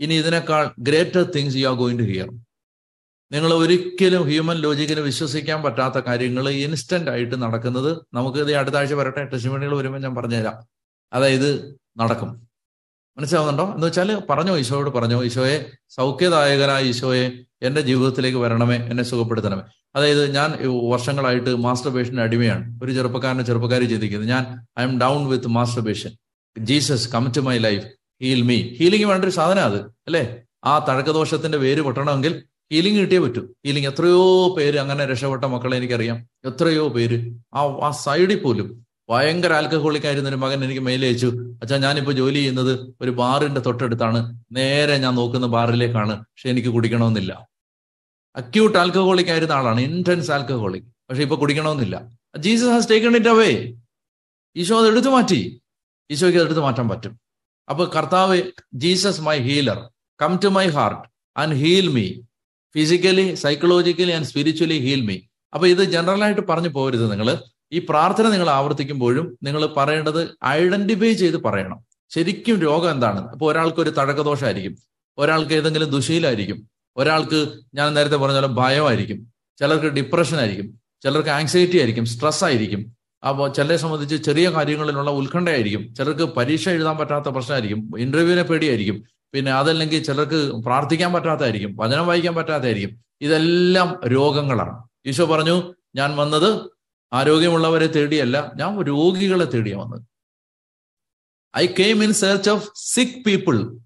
[0.00, 2.28] ഇനി ഇതിനേക്കാൾ greater things you are going to hear
[3.32, 8.00] നിങ്ങൾ ഒരിക്കലും ഹ്യൂമൻ ലോജിക്കിന് വിശ്വസിക്കാൻ പറ്റാത്ത കാര്യങ്ങൾ ഇൻസ്റ്റന്റ് ആയിട്ട് നടക്കുന്നത്.
[8.14, 9.24] നമുക്ക് ഇത് അടുത്ത ആഴ്ച വരട്ടെ.
[9.24, 10.66] ടെസ്റ്റ് മണികൾ വരുമ്പോൾ ഞാൻ പറഞ്ഞുതരാം.
[11.12, 12.49] അതായത് നടക്കും.
[13.20, 13.74] മനസ്സിലാവുന്നുണ്ടോ?
[13.74, 17.24] എന്ന് വെച്ചാൽ പറഞ്ഞോ ഈശോയോട് പറഞ്ഞോ ഈശോയെ സൗഖ്യദായകനായ ഈശോയെ
[17.62, 19.62] എന്റെ ജീവിതത്തിലേക്ക് വരണമേ എന്നെ സുഖപ്പെടുത്തണമേ.
[19.96, 20.50] അതായത് ഞാൻ
[20.90, 22.84] വർഷങ്ങളായിട്ട് മാസ്റ്റർ മാസ്റ്റർബേഷന്റെ അടിമയാണ്.
[22.84, 24.44] ഒരു ചെറുപ്പക്കാരനെ ചെറുപ്പക്കാരി ചിന്തിക്കുന്നത് ഞാൻ
[24.78, 26.10] I am down with master masturbation
[26.58, 27.86] Jesus come to my life
[28.22, 30.22] heal me healing വേണ്ട ഒരു സാധനം അത് അല്ലേ?
[30.64, 33.42] ആ തഴക്കദോഷത്തിന്റെ വേര് പൊട്ടണമെങ്കിൽ ഹീലിംഗ് കിട്ടിയേ പറ്റൂ.
[33.66, 36.26] ഹീലിംഗ് എത്രയോ പേര് അങ്ങനെ രക്ഷപ്പെട്ട മക്കളെ എനിക്കറിയാം.
[36.44, 37.18] എത്രയോ പേര്.
[37.54, 41.26] ആ ആ സൈഡിൽ പോലും ഭയങ്കര ആൽക്കഹോളിക് ആയിരുന്ന ഒരു മകൻ എനിക്ക് മെയിൽ അയച്ചു.
[41.62, 44.38] അച്ഛാ ഞാനിപ്പോ ജോലി ചെയ്യുന്നത് ഒരു ബാറിന്റെ തൊട്ടടുത്താണ്.
[44.52, 46.20] നേരെ ഞാൻ നോക്കുന്ന ബാറിലേക്കാണ്.
[46.20, 47.46] പക്ഷെ എനിക്ക് കുടിക്കണമെന്നില്ല.
[48.36, 49.80] അക്യൂട്ട് ആൽക്കഹോളിക് ആയിരുന്ന ആളാണ്.
[49.80, 52.10] ഇന്റൻസ് ആൽക്കഹോളിക് പക്ഷെ ഇപ്പൊ കുടിക്കണമെന്നില്ല.
[52.38, 53.72] Jesus has taken it away
[54.56, 55.60] Isho അത് എടുത്തു മാറ്റി.
[56.10, 57.20] ഈശോയ്ക്ക് അത് എടുത്തു മാറ്റാൻ പറ്റും.
[57.70, 58.42] അപ്പൊ കർത്താവ്
[58.74, 59.90] Jesus my healer
[60.22, 62.12] come to my heart and heal me
[62.74, 65.18] physically psychologically and spiritually heal me
[65.54, 67.38] അപ്പൊ ഇത് ജനറലായിട്ട് പറഞ്ഞു പോകരുത് നിങ്ങൾ
[67.72, 71.84] ഈ പ്രാർത്ഥന നിങ്ങൾ ആവർത്തിക്കുമ്പോഴും നിങ്ങൾ പറയേണ്ടത് ഐഡന്റിഫൈ ചെയ്ത് പറയണം.
[72.08, 73.28] ശരിക്കും രോഗം എന്താണ്?
[73.30, 74.76] അപ്പോൾ ഒരാൾക്ക് ഒരു തഴക്കദോഷമായിരിക്കും
[75.18, 79.32] ഒരാൾക്ക് ഏതെങ്കിലും ദുശയിലായിരിക്കും ഒരാൾക്ക് ഞാൻ നേരത്തെ പറഞ്ഞ ഭയമായിരിക്കും.
[79.58, 80.80] ചിലർക്ക് ഡിപ്രഷൻ ആയിരിക്കും.
[81.02, 82.04] ചിലർക്ക് ആങ്സൈറ്റി ആയിരിക്കും.
[82.06, 82.96] സ്ട്രെസ് ആയിരിക്കും.
[83.28, 85.94] അപ്പോൾ ചിലരെ സംബന്ധിച്ച് ചെറിയ കാര്യങ്ങളിലുള്ള ഉത്കണ്ഠയായിരിക്കും.
[85.94, 87.90] ചിലർക്ക് പരീക്ഷ എഴുതാൻ പറ്റാത്ത പ്രശ്നമായിരിക്കും.
[87.98, 89.04] ഇന്റർവ്യൂവിനെ പേടിയായിരിക്കും.
[89.32, 91.76] പിന്നെ അതല്ലെങ്കിൽ ചിലർക്ക് പ്രാർത്ഥിക്കാൻ പറ്റാത്തതായിരിക്കും.
[91.76, 93.04] വചനം വായിക്കാൻ പറ്റാത്തതായിരിക്കും.
[93.20, 94.82] ഇതെല്ലാം രോഗങ്ങളാണ്.
[95.06, 96.70] ഈശോ പറഞ്ഞു ഞാൻ വന്നത്
[97.12, 100.02] ആരോഗ്യമുള്ളവരെ തേടിയല്ല ഞാൻ രോഗികളെ തേടിയാ വന്നത്.
[101.56, 103.78] I came in search of sick people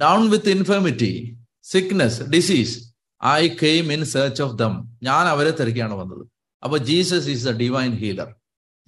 [0.00, 2.94] down with infirmity sickness disease
[3.26, 6.26] I came in search of them ഞാൻ അവരെ തിരക്കിയാണ് വന്നത്.
[6.64, 8.34] അപ്പൊ Jesus is a divine healer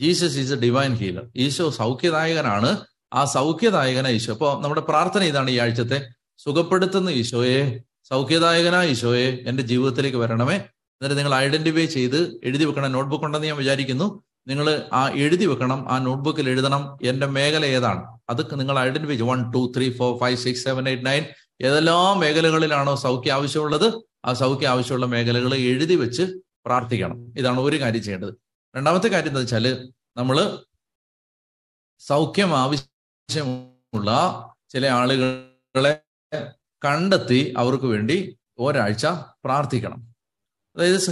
[0.00, 2.84] Jesus is a divine healer Isho സൗഖ്യദായകനാണ്.
[3.12, 4.32] ആ സൗഖ്യദായകന ഈശോ.
[4.32, 6.08] അപ്പൊ നമ്മുടെ പ്രാർത്ഥന ഇതാണ് ഈ ആഴ്ചത്തെ.
[6.38, 10.58] സുഖപ്പെടുത്തുന്ന ഈശോയെ സൗഖ്യദായകനായ ഈശോയെ എന്റെ ജീവിതത്തിലേക്ക് വരണമേ.
[11.02, 14.22] എന്നിട്ട് നിങ്ങൾ ഐഡന്റിഫൈ ചെയ്ത് എഴുതി വെക്കണം നോട്ട്ബുക്ക് ഉണ്ടെന്ന് ഞാൻ വിചാരിക്കുന്നു.
[14.46, 15.92] നിങ്ങൾ ആ എഴുതി വെക്കണം.
[15.92, 16.98] ആ നോട്ട്ബുക്കിൽ എഴുതണം.
[17.02, 18.18] എന്റെ മേഖല ഏതാണ്?
[18.30, 19.26] അതൊക്കെ നിങ്ങൾ ഐഡന്റിഫൈ ചെയ്യും.
[19.26, 21.24] One two three four five six seven eight nine
[21.62, 24.02] ഏതെല്ലാം മേഖലകളിലാണോ സൗഖ്യം ആവശ്യമുള്ളത്?
[24.24, 26.22] ആ സൗഖ്യം ആവശ്യമുള്ള മേഖലകൾ എഴുതി വെച്ച്
[26.66, 27.38] പ്രാർത്ഥിക്കണം.
[27.38, 28.34] ഇതാണ് ഒരു കാര്യം ചെയ്യേണ്ടത്.
[28.76, 30.58] രണ്ടാമത്തെ കാര്യം എന്താ വെച്ചാൽ നമ്മൾ
[31.98, 34.10] സൗഖ്യം ആവശ്യമുള്ള
[34.68, 36.00] ചില ആളുകളെ
[36.84, 39.06] കണ്ടെത്തി അവർക്ക് വേണ്ടി ഒരാഴ്ച
[39.44, 40.09] പ്രാർത്ഥിക്കണം.
[40.80, 41.10] അതായത്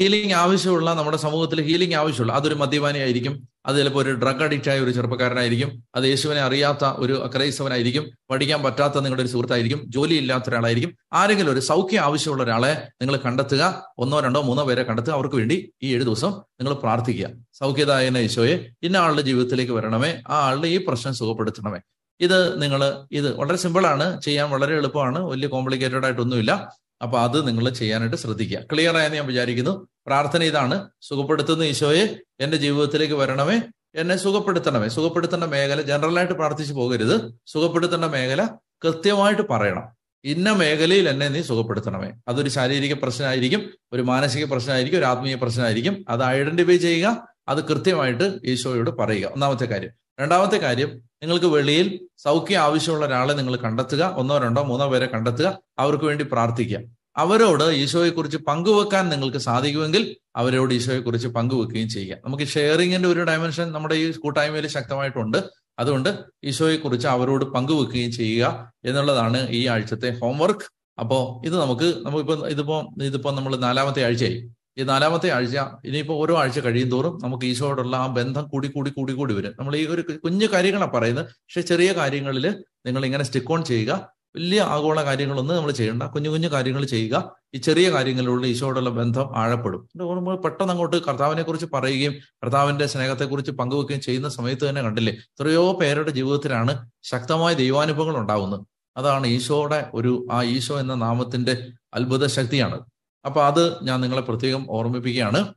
[0.00, 4.80] ഹീലിംഗ് ആവശ്യമുള്ള നമ്മുടെ സമൂഹത്തിൽ ഹീലിംഗ് ആവശ്യമുള്ള അതൊരു മദ്യപാനി ആയിരിക്കും അത് ചിലപ്പോൾ ഒരു ഡ്രഗ് അഡിക്റ്റ് ആയ
[4.80, 5.84] ഒരു ചെറുപ്പക്കാരനായിരിക്കും.
[5.94, 9.82] അത് യേശുവിനെ അറിയാത്ത ഒരു ക്രൈസ്തവനായിരിക്കും പഠിക്കാൻ പറ്റാത്ത നിങ്ങളുടെ ഒരു സുഹൃത്തായിരിക്കും.
[9.86, 10.96] ജോലി ഇല്ലാത്ത ഒരാളായിരിക്കും.
[11.12, 13.84] ആരെങ്കിലും ഒരു സൗഖ്യം ആവശ്യമുള്ള ഒരാളെ നിങ്ങൾ കണ്ടെത്തുക.
[13.98, 15.12] ഒന്നോ രണ്ടോ മൂന്നോ പേരെ കണ്ടെത്തുക.
[15.12, 17.30] അവർക്ക് വേണ്ടി ഈ ഏഴ് ദിവസം നിങ്ങൾ പ്രാർത്ഥിക്കുക.
[17.52, 20.22] സൗഖ്യദായന യേശോയെ ഇന്ന ആളുടെ ജീവിതത്തിലേക്ക് വരണമേ.
[20.28, 21.80] ആ ആളുടെ ഈ പ്രശ്നം സുഖപ്പെടുത്തണമേ.
[22.20, 25.18] ഇത് നിങ്ങൾ ഇത് വളരെ സിമ്പിളാണ് ചെയ്യാൻ വളരെ എളുപ്പമാണ്.
[25.18, 26.76] വലിയ കോംപ്ലിക്കേറ്റഡ് ആയിട്ടൊന്നുമില്ല.
[27.02, 28.58] അപ്പൊ അത് നിങ്ങൾ ചെയ്യാനായിട്ട് ശ്രദ്ധിക്കുക.
[28.72, 29.88] ക്ലിയർ ആയെന്ന് ഞാൻ വിചാരിക്കുന്നു.
[30.06, 30.88] പ്രാർത്ഥന ഇതാണ്.
[31.00, 32.18] സുഖപ്പെടുത്തുന്ന ഈശോയെ.
[32.40, 33.60] എന്റെ ജീവിതത്തിലേക്ക് വരണമേ.
[33.94, 34.88] എന്നെ സുഖപ്പെടുത്തണമേ.
[34.88, 37.34] സുഖപ്പെടുത്തേണ്ട മേഖല ജനറലായിട്ട് പ്രാർത്ഥിച്ചു പോകരുത്.
[37.46, 38.48] സുഖപ്പെടുത്തേണ്ട മേഖല
[38.84, 39.96] കൃത്യമായിട്ട് പറയണം.
[40.24, 42.12] ഇന്ന മേഖലയിൽ എന്നെ നീ സുഖപ്പെടുത്തണമേ.
[42.28, 46.04] അതൊരു ശാരീരിക പ്രശ്നമായിരിക്കും ഒരു മാനസിക പ്രശ്നമായിരിക്കും ഒരു ആത്മീയ പ്രശ്നമായിരിക്കും.
[46.08, 49.28] അത് ഐഡന്റിഫൈ ചെയ്യുക അത് കൃത്യമായിട്ട് ഈശോയോട് പറയുക.
[49.28, 49.90] ഒന്നാമത്തെ കാര്യം.
[50.20, 50.88] രണ്ടാമത്തെ കാര്യം
[51.22, 54.14] നിങ്ങൾക്ക് വെളിയിൽ സൗഖ്യം ആവശ്യമുള്ള ഒരാളെ നിങ്ങൾ കണ്ടെത്തുക.
[54.16, 55.58] ഒന്നോ രണ്ടോ മൂന്നോ പേരെ കണ്ടെത്തുക.
[55.78, 56.78] അവർക്ക് വേണ്ടി പ്രാർത്ഥിക്കുക.
[57.16, 62.16] അവരോട് ഈശോയെക്കുറിച്ച് പങ്കുവെക്കാൻ നിങ്ങൾക്ക് സാധിക്കുമെങ്കിൽ അവരോട് ഈശോയെക്കുറിച്ച് പങ്കുവെക്കുകയും ചെയ്യുക.
[62.24, 65.38] നമുക്ക് ഷെയറിങ്ങിന്റെ ഒരു ഡയമെൻഷൻ നമ്മുടെ ഈ കൂട്ടായ്മയിൽ ശക്തമായിട്ടുണ്ട്.
[65.78, 73.30] അതുകൊണ്ട് ഈശോയെക്കുറിച്ച് അവരോട് പങ്കുവെക്കുകയും ചെയ്യുക എന്നുള്ളതാണ് ഈ ആഴ്ചത്തെ ഹോംവർക്ക് അപ്പോൾ ഇത് നമുക്ക് നമുക്കിപ്പോ ഇതിപ്പോ ഇതിപ്പോ
[73.30, 74.50] നമ്മൾ നാലാമത്തെ ആഴ്ചയായി.
[74.78, 79.12] ഈ നാലാമത്തെ ആഴ്ച ഇനിയിപ്പോൾ ഓരോ ആഴ്ച കഴിയും തോറും നമുക്ക് ഈശോയോടുള്ള ആ ബന്ധം കൂടി കൂടി കൂടി
[79.12, 79.52] കൂടി വരും.
[79.58, 81.24] നമ്മൾ ഈ ഒരു കുഞ്ഞു കാര്യങ്ങളാണ് പറയുന്നത്.
[81.24, 84.16] പക്ഷെ ചെറിയ കാര്യങ്ങളിൽ നിങ്ങൾ ഇങ്ങനെ സ്റ്റിക്ക് ഓൺ ചെയ്യുക.
[84.36, 86.02] വലിയ ആഗോള കാര്യങ്ങളൊന്നും നമ്മൾ ചെയ്യണ്ട.
[86.02, 87.36] കുഞ്ഞു കുഞ്ഞു കാര്യങ്ങൾ ചെയ്യുക.
[87.54, 89.88] ഈ ചെറിയ കാര്യങ്ങളിലുള്ള ഈശോയോടുള്ള ബന്ധം ആഴപ്പെടും.
[89.96, 95.12] നമ്മൾ പെട്ടെന്ന് അങ്ങോട്ട് കർത്താവിനെ കുറിച്ച് പറയുകയും കർത്താവിന്റെ സ്നേഹത്തെക്കുറിച്ച് പങ്കുവെക്കുകയും ചെയ്യുന്ന സമയത്ത് തന്നെ കണ്ടില്ലേ?
[95.12, 98.66] എത്രയോ പേരുടെ ജീവിതത്തിലാണ് ശക്തമായ ദൈവാനുഭവങ്ങൾ ഉണ്ടാവുന്നത്.
[98.96, 102.78] അതാണ് ഈശോയുടെ ഒരു ആ ഈശോ എന്ന നാമത്തിന്റെ അത്ഭുത ശക്തിയാണ്
[103.26, 105.54] അപ്പൊ അത് ഞാൻ നിങ്ങളെ പ്രത്യേകം ഓർമ്മിപ്പിക്കുകയാണ്.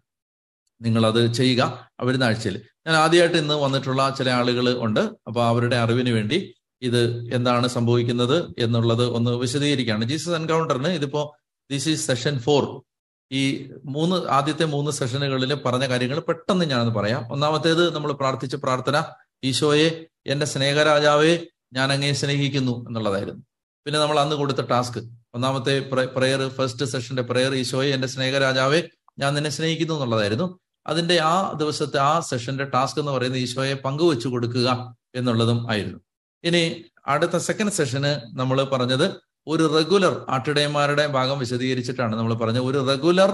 [0.81, 2.61] നിങ്ങൾ അത് ചെയ്യുക വരുന്ന ആഴ്ചയിൽ.
[2.87, 4.99] ഞാൻ ആദ്യമായിട്ട് ഇന്ന് വന്നിട്ടുള്ള ചില ആളുകൾ ഉണ്ട്.
[4.99, 7.01] അപ്പൊ അവരുടെ അറിവിന് വേണ്ടി ഇത്
[7.35, 10.05] എന്താണ് സംഭവിക്കുന്നത് എന്നുള്ളത് ഒന്ന് വിശദീകരിക്കുകയാണ്.
[10.05, 11.35] ജീസസ് എൻകൗണ്ടറിന് ഇതിപ്പോ
[11.71, 12.83] ദിസ് ഈസ് സെഷൻ ഫോർ
[13.31, 17.31] ഈ മൂന്ന് ആദ്യത്തെ മൂന്ന് സെഷനുകളിൽ പറഞ്ഞ കാര്യങ്ങൾ പെട്ടെന്ന് ഞാനൊന്ന് പറയാം.
[17.31, 19.03] ഒന്നാമത്തേത് നമ്മൾ പ്രാർത്ഥിച്ച പ്രാർത്ഥന
[19.43, 23.43] ഈശോയെ എന്റെ സ്നേഹരാജാവെ ഞാൻ അങ്ങേ സ്നേഹിക്കുന്നു എന്നുള്ളതായിരുന്നു.
[23.85, 25.73] പിന്നെ നമ്മൾ അന്ന് കൊടുത്ത ടാസ്ക് ഒന്നാമത്തെ
[26.15, 28.79] പ്രെയർ ഫസ്റ്റ് സെഷന്റെ പ്രെയർ ഈശോയെ എന്റെ സ്നേഹരാജാവെ
[29.19, 30.47] ഞാൻ നിന്നെ സ്നേഹിക്കുന്നു എന്നുള്ളതായിരുന്നു.
[30.87, 34.69] അതിന്റെ ആ ദിവസത്തെ ആ സെഷന്റെ ടാസ്ക് എന്ന് പറയുന്നത് ഈശോയെ പങ്കുവെച്ചു കൊടുക്കുക
[35.15, 35.99] എന്നുള്ളതും ആയിരുന്നു.
[36.43, 36.61] ഇനി
[37.07, 39.05] അടുത്ത സെക്കൻഡ് സെഷന് നമ്മൾ പറഞ്ഞത്
[39.47, 43.31] ഒരു റെഗുലർ ആട്ടിടയന്മാരുടെ ഭാഗം വിശദീകരിച്ചിട്ടാണ് നമ്മൾ പറഞ്ഞത് ഒരു റെഗുലർ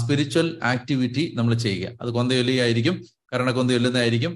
[0.00, 1.92] സ്പിരിച്വൽ ആക്ടിവിറ്റി നമ്മൾ ചെയ്യുക.
[2.02, 2.96] അത് കൊന്തയൊല്ലി ആയിരിക്കും
[3.32, 4.32] കരണക്കൊന്ത ചൊല്ലുന്നതായിരിക്കും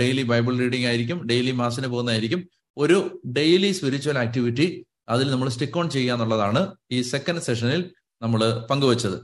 [0.00, 2.40] ഡെയിലി ബൈബിൾ റീഡിംഗ് ആയിരിക്കും ഡെയിലി മാസിന് പോകുന്നതായിരിക്കും.
[2.76, 2.96] ഒരു
[3.38, 4.66] ഡെയിലി സ്പിരിച്വൽ ആക്ടിവിറ്റി
[5.14, 6.60] അതിൽ നമ്മൾ സ്റ്റിക്ക് ഓൺ ചെയ്യുക എന്നുള്ളതാണ്
[6.96, 7.82] ഈ സെക്കൻഡ് സെഷനിൽ
[8.24, 9.18] നമ്മൾ പങ്കുവച്ചത്.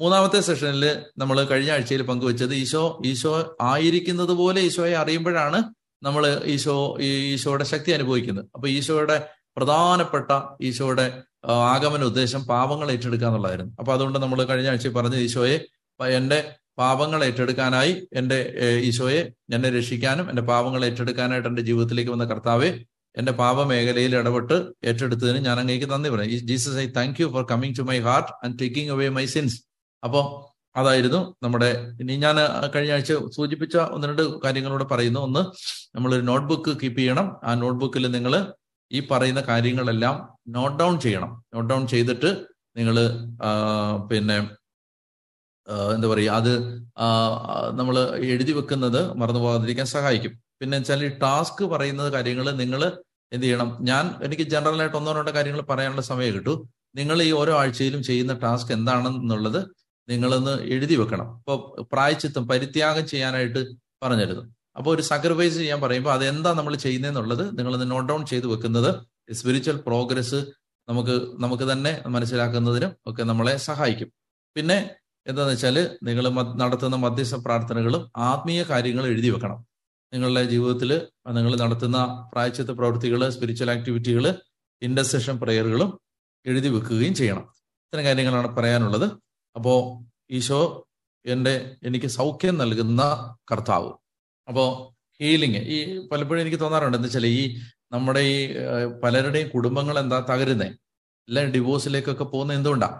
[0.00, 0.84] മൂന്നാമത്തെ സെഷനിൽ
[1.20, 3.32] നമ്മൾ കഴിഞ്ഞ ആഴ്ചയിൽ പങ്കുവച്ചത് ഈശോ ഈശോ
[3.70, 5.58] ആയിരിക്കുന്നത് പോലെ ഈശോയെ അറിയുമ്പോഴാണ്
[6.06, 6.24] നമ്മൾ
[6.54, 6.76] ഈശോ
[7.08, 8.46] ഈശോയുടെ ശക്തി അനുഭവിക്കുന്നത്.
[8.54, 9.16] അപ്പൊ ഈശോയുടെ
[9.58, 10.30] പ്രധാനപ്പെട്ട
[10.68, 11.06] ഈശോയുടെ
[11.72, 13.72] ആഗമന ഉദ്ദേശം പാപങ്ങൾ ഏറ്റെടുക്കുക എന്നുള്ളതായിരുന്നു.
[13.80, 15.56] അപ്പൊ അതുകൊണ്ട് നമ്മൾ കഴിഞ്ഞ ആഴ്ചയിൽ പറഞ്ഞ ഈശോയെ
[16.00, 16.38] എന്റെ
[16.80, 18.38] പാപങ്ങൾ ഏറ്റെടുക്കാനായി എന്റെ
[18.88, 19.22] ഈശോയെ
[19.56, 22.70] എന്നെ രക്ഷിക്കാനും എന്റെ പാപങ്ങൾ ഏറ്റെടുക്കാനായിട്ട് എന്റെ ജീവിതത്തിലേക്ക് വന്ന കർത്താവെ
[23.18, 24.56] എന്റെ പാപമേഖലയിൽ ഇടപെട്ട്
[24.88, 28.56] ഏറ്റെടുത്തതിന് ഞാൻ അങ്ങേക്ക് നന്ദി പറയാം Jesus I thank you for coming to my heart and
[28.60, 29.58] taking away my sins.
[30.02, 30.24] അപ്പോൾ
[30.80, 31.70] അതായിരുന്നു നമ്മുടെ
[32.00, 32.36] ഇനി ഞാൻ
[32.74, 35.20] കഴിഞ്ഞ ആഴ്ച സൂചിപ്പിച്ച ഒന്ന് രണ്ട് കാര്യങ്ങളോട് പറയുന്നു.
[35.28, 35.42] ഒന്ന്
[35.96, 37.26] നമ്മൾ ഒരു നോട്ട്ബുക്ക് കീപ്പ് ചെയ്യണം.
[37.46, 38.34] ആ നോട്ട്ബുക്കിൽ നിങ്ങൾ
[38.90, 40.14] ഈ പറയുന്ന കാര്യങ്ങളെല്ലാം
[40.56, 41.32] നോട്ട് ഡൗൺ ചെയ്യണം.
[41.54, 42.30] നോട്ട് ഡൗൺ ചെയ്തിട്ട്
[42.78, 42.96] നിങ്ങൾ
[44.10, 44.38] പിന്നെ
[45.94, 46.52] എന്താ പറയുക അത്
[47.78, 47.96] നമ്മൾ
[48.34, 50.32] എഴുതി വെക്കുന്നത് മറന്നു പോകാതിരിക്കാൻ സഹായിക്കും.
[50.60, 52.82] പിന്നെ വെച്ചാൽ ഈ ടാസ്ക് പറയുന്ന കാര്യങ്ങൾ നിങ്ങൾ
[53.32, 53.68] എന്ത് ചെയ്യണം?
[53.90, 56.54] ഞാൻ എനിക്ക് ജനറലായിട്ട് ഒന്നോ രണ്ടോ കാര്യങ്ങൾ പറയാനുള്ള സമയം കിട്ടൂ.
[56.98, 59.60] നിങ്ങൾ ഈ ഓരോ ആഴ്ചയിലും ചെയ്യുന്ന ടാസ്ക് എന്താണെന്നുള്ളത്
[60.08, 61.28] നിങ്ങളൊന്ന് എഴുതി വെക്കണം.
[61.40, 61.58] ഇപ്പോൾ
[61.92, 63.60] പ്രായച്ചിത്തം പരിത്യാഗം ചെയ്യാനായിട്ട്
[64.04, 64.42] പറഞ്ഞിരുന്നു
[64.78, 68.90] അപ്പോൾ ഒരു സാക്രിഫൈസ് ചെയ്യാൻ പറയുമ്പോൾ അതെന്താ നമ്മൾ ചെയ്യുന്നതെന്നുള്ളത് നിങ്ങളൊന്ന് നോട്ട് ഡൗൺ ചെയ്ത് വെക്കുന്നത്
[69.40, 70.40] സ്പിരിച്വൽ പ്രോഗ്രസ്
[70.88, 74.08] നമുക്ക് നമുക്ക് തന്നെ മനസ്സിലാക്കുന്നതിനും ഒക്കെ നമ്മളെ സഹായിക്കും.
[74.56, 74.78] പിന്നെ
[75.26, 76.24] എന്താണെന്ന് വെച്ചാൽ നിങ്ങൾ
[76.62, 79.58] നടത്തുന്ന മധ്യസ്ഥ പ്രാർത്ഥനകളും ആത്മീയ കാര്യങ്ങൾ എഴുതി വെക്കണം.
[80.12, 80.90] നിങ്ങളുടെ ജീവിതത്തിൽ
[81.36, 81.98] നിങ്ങൾ നടത്തുന്ന
[82.32, 84.24] പ്രായച്ചിത്ത പ്രവൃത്തികൾ സ്പിരിച്വൽ ആക്ടിവിറ്റികൾ
[84.82, 85.90] ഇന്റർസെഷൻ പ്രയറുകളും
[86.46, 87.44] എഴുതി വെക്കുകയും ചെയ്യണം.
[87.84, 89.06] ഇത്തരം കാര്യങ്ങളാണ് പറയാനുള്ളത്.
[89.56, 89.78] അപ്പോൾ
[90.30, 90.60] ഈശോ
[91.24, 93.02] എന്റെ എനിക്ക് സൗഖ്യം നൽകുന്ന
[93.52, 93.90] കർത്താവ്.
[94.48, 94.68] അപ്പോൾ
[95.20, 97.42] ഹീലിംഗ് ഈ പലപ്പോഴും എനിക്ക് തോന്നാറുണ്ട് എന്താ വെച്ചാൽ ഈ
[97.92, 98.38] നമ്മുടെ ഈ
[99.02, 100.72] പലരുടെയും കുടുംബങ്ങൾ എന്താ തകരുന്നത്
[101.28, 102.98] എല്ലാം ഡിവോഴ്സിലേക്കൊക്കെ പോകുന്നത് എന്തുകൊണ്ടാണ്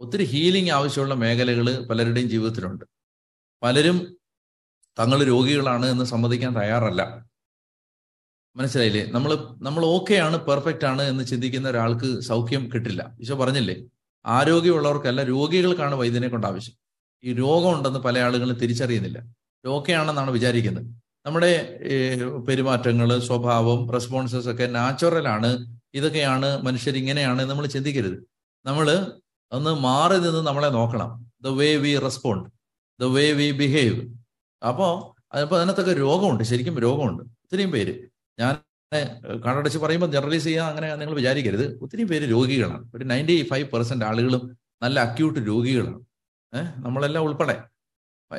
[0.00, 2.84] ഒത്തിരി ഹീലിംഗ് ആവശ്യമുള്ള മേഖലകൾ പലരുടെയും ജീവിതത്തിലുണ്ട്.
[3.62, 3.96] പലരും
[5.00, 7.02] തങ്ങൾ രോഗികളാണ് എന്ന് സമ്മതിക്കാൻ തയ്യാറല്ല.
[8.56, 9.06] മനസ്സിലായില്ലേ?
[9.12, 13.16] നമ്മൾ നമ്മൾ ഓക്കെ ആണ് പെർഫെക്റ്റ് ആണ് എന്ന് ചിന്തിക്കുന്ന ഒരാൾക്ക് സൗഖ്യം കിട്ടില്ല.
[13.20, 13.76] ഈശോ പറഞ്ഞില്ലേ?
[14.26, 16.74] ആരോഗ്യമുള്ളവർക്കല്ല രോഗികൾക്കാണ് വൈദ്യനെ കൊണ്ട് ആവശ്യം.
[17.24, 19.18] ഈ രോഗം ഉണ്ടെന്ന് പല ആളുകളും തിരിച്ചറിയുന്നില്ല.
[19.66, 20.86] രോഗയാണെന്നാണ് വിചാരിക്കുന്നത്.
[21.26, 21.78] നമ്മുടെ
[22.48, 28.18] പെരുമാറ്റങ്ങൾ സ്വഭാവം റെസ്പോൺസസ് ഒക്കെ നാച്ചുറലാണ് ഇതൊക്കെയാണ് മനുഷ്യർ ഇങ്ങനെയാണ് നമ്മൾ ചിന്തിക്കരുത്.
[28.66, 29.12] നമ്മൾ
[29.52, 31.10] ഒന്ന് മാറി നിന്ന് നമ്മളെ നോക്കണം.
[31.42, 32.48] The way we respond
[33.00, 34.19] the way we behave
[34.68, 37.22] അപ്പോ അതിപ്പോ അതിനകത്തൊക്കെ രോഗമുണ്ട് ശരിക്കും രോഗമുണ്ട്.
[37.22, 38.08] ഒത്തിരിയും പേര്.
[38.38, 38.56] ഞാൻ
[39.40, 41.78] കണ്ണടച്ച് പറയുമ്പോൾ ജനറലൈസ് ചെയ്യാൻ അങ്ങനെ നിങ്ങൾ വിചാരിക്കരുത്.
[41.78, 42.90] ഒത്തിരി പേര് രോഗികളാണ്.
[42.94, 46.00] ഒരു നയന്റി ഫൈവ് പെർസെന്റ് ആളുകളും നല്ല അക്യൂട്ട് രോഗികളാണ്.
[46.54, 47.62] ഏഹ് നമ്മളെല്ലാം ഉൾപ്പെടെ.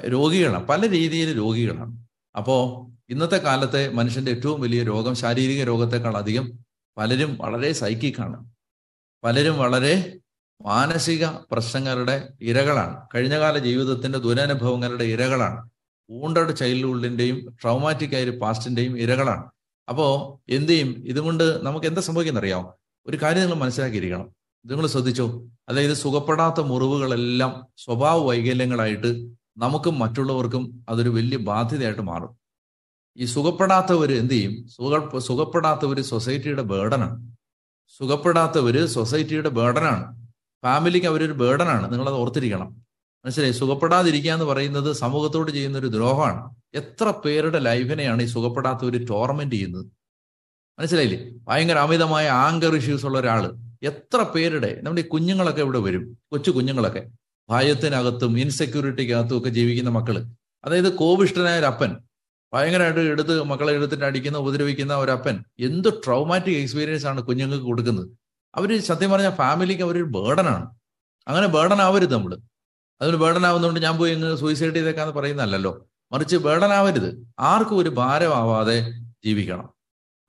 [0.07, 0.67] രോഗികളാണ്.
[0.67, 2.05] പല രീതിയിൽ രോഗികളാണ്.
[2.37, 6.59] അപ്പോ ഇന്നത്തെ കാലത്തെ മനുഷ്യന്റെ ഏറ്റവും വലിയ രോഗം ശാരീരിക രോഗത്തെക്കാൾ അധികം
[6.97, 8.51] പലരും വളരെ സൈക്കിക്കാണ്
[9.23, 10.19] പലരും വളരെ
[10.61, 13.07] മാനസിക പ്രശ്നങ്ങളുടെ ഇരകളാണ്.
[13.15, 15.70] കഴിഞ്ഞകാല ജീവിതത്തിന്റെ ദുരനുഭവങ്ങളുടെ ഇരകളാണ്.
[16.09, 19.43] വൂണ്ടഡ് ചൈൽഡ്ഹുഡിന്റെയും ട്രൗമാറ്റിക് ആയ പാസ്റ്റിന്റെയും ഇരകളാണ്.
[19.89, 20.95] അപ്പോ എന്ത് ചെയ്യും?
[21.07, 22.75] ഇതുകൊണ്ട് നമുക്ക് എന്താ സംഭവിക്കുന്നറിയാമോ
[23.07, 24.29] ഒരു കാര്യം നിങ്ങൾ മനസ്സിലാക്കിയിരിക്കണം.
[24.65, 25.47] നിങ്ങൾ ശ്രദ്ധിച്ചോ?
[25.69, 32.37] അതായത് സുഖപ്പെടാത്ത മുറിവുകളെല്ലാം സ്വഭാവ വൈകല്യങ്ങളായിട്ട് നമുക്കും മറ്റുള്ളവർക്കും അതൊരു വലിയ ബാധ്യതയായിട്ട് മാറും.
[33.17, 34.67] ഈ സുഖപ്പെടാത്തവർ എന്ത് ചെയ്യും?
[34.67, 37.35] സുഖ സുഖപ്പെടാത്തവർ സൊസൈറ്റിയുടെ ബേർഡനാണ്
[37.97, 40.29] സുഖപ്പെടാത്തവർ സൊസൈറ്റിയുടെ ബേർഡനാണ്
[40.63, 42.85] ഫാമിലിക്ക് അവരൊരു ബേർഡനാണ് നിങ്ങളത് ഓർത്തിരിക്കണം.
[43.25, 43.51] മനസ്സിലായി?
[43.51, 46.55] സുഖപ്പെടാതിരിക്കുക എന്ന് പറയുന്നത് സമൂഹത്തോട് ചെയ്യുന്ന ഒരു ദ്രോഹമാണ്.
[46.73, 49.85] എത്ര പേരുടെ ലൈഫിനെയാണ് ഈ സുഖപ്പെടാത്ത ഒരു ടോർമെന്റ് ചെയ്യുന്നത്?
[50.79, 51.39] മനസ്സിലായില്ലേ?
[51.47, 53.51] ഭയങ്കര അമിതമായ ആങ്കർ ഇഷ്യൂസ് ഉള്ള ഒരാൾ
[53.83, 57.11] എത്ര പേരുടെ നമ്മുടെ ഈ കുഞ്ഞുങ്ങളൊക്കെ ഇവിടെ വരും കൊച്ചു കുഞ്ഞുങ്ങളൊക്കെ.
[57.49, 60.23] ഭയത്തിനകത്തും ഇൻസെക്യൂരിറ്റിക്കകത്തും ഒക്കെ ജീവിക്കുന്ന മക്കൾ.
[60.65, 61.95] അതായത് കോപിഷ്ടനായ ഒരു അപ്പൻ.
[62.53, 65.43] ഭയങ്കരമായിട്ട് എടുത്ത് മക്കളെ എടുത്തിട്ട് അടിക്കുന്ന ഉപദ്രവിക്കുന്ന ഒരു അപ്പൻ.
[65.59, 68.09] എന്ത് ട്രോമാറ്റിക് എക്സ്പീരിയൻസ് ആണ് കുഞ്ഞുങ്ങൾക്ക് കൊടുക്കുന്നത്?
[68.55, 70.65] അവർ സത്യം പറഞ്ഞാൽ ഫാമിലിക്ക് അവരൊരു ബേർഡനാണ്
[71.27, 72.37] അങ്ങനെ ബേർഡൻ ആവരുത് നമ്മൾ
[73.01, 75.89] അതൊരു ബേർഡൻ ആവുന്നതുകൊണ്ട് ഞാൻ പോയി ഇങ്ങ് സൂയിസൈഡ് ചെയ്തേക്കാന്ന് പറയുന്നതല്ലല്ലോ.
[76.11, 77.27] മറിച്ച് ബേർഡൻ ആവരുത്.
[77.39, 78.91] ആർക്കും ഒരു ഭാരമാവാതെ
[79.25, 79.69] ജീവിക്കണം.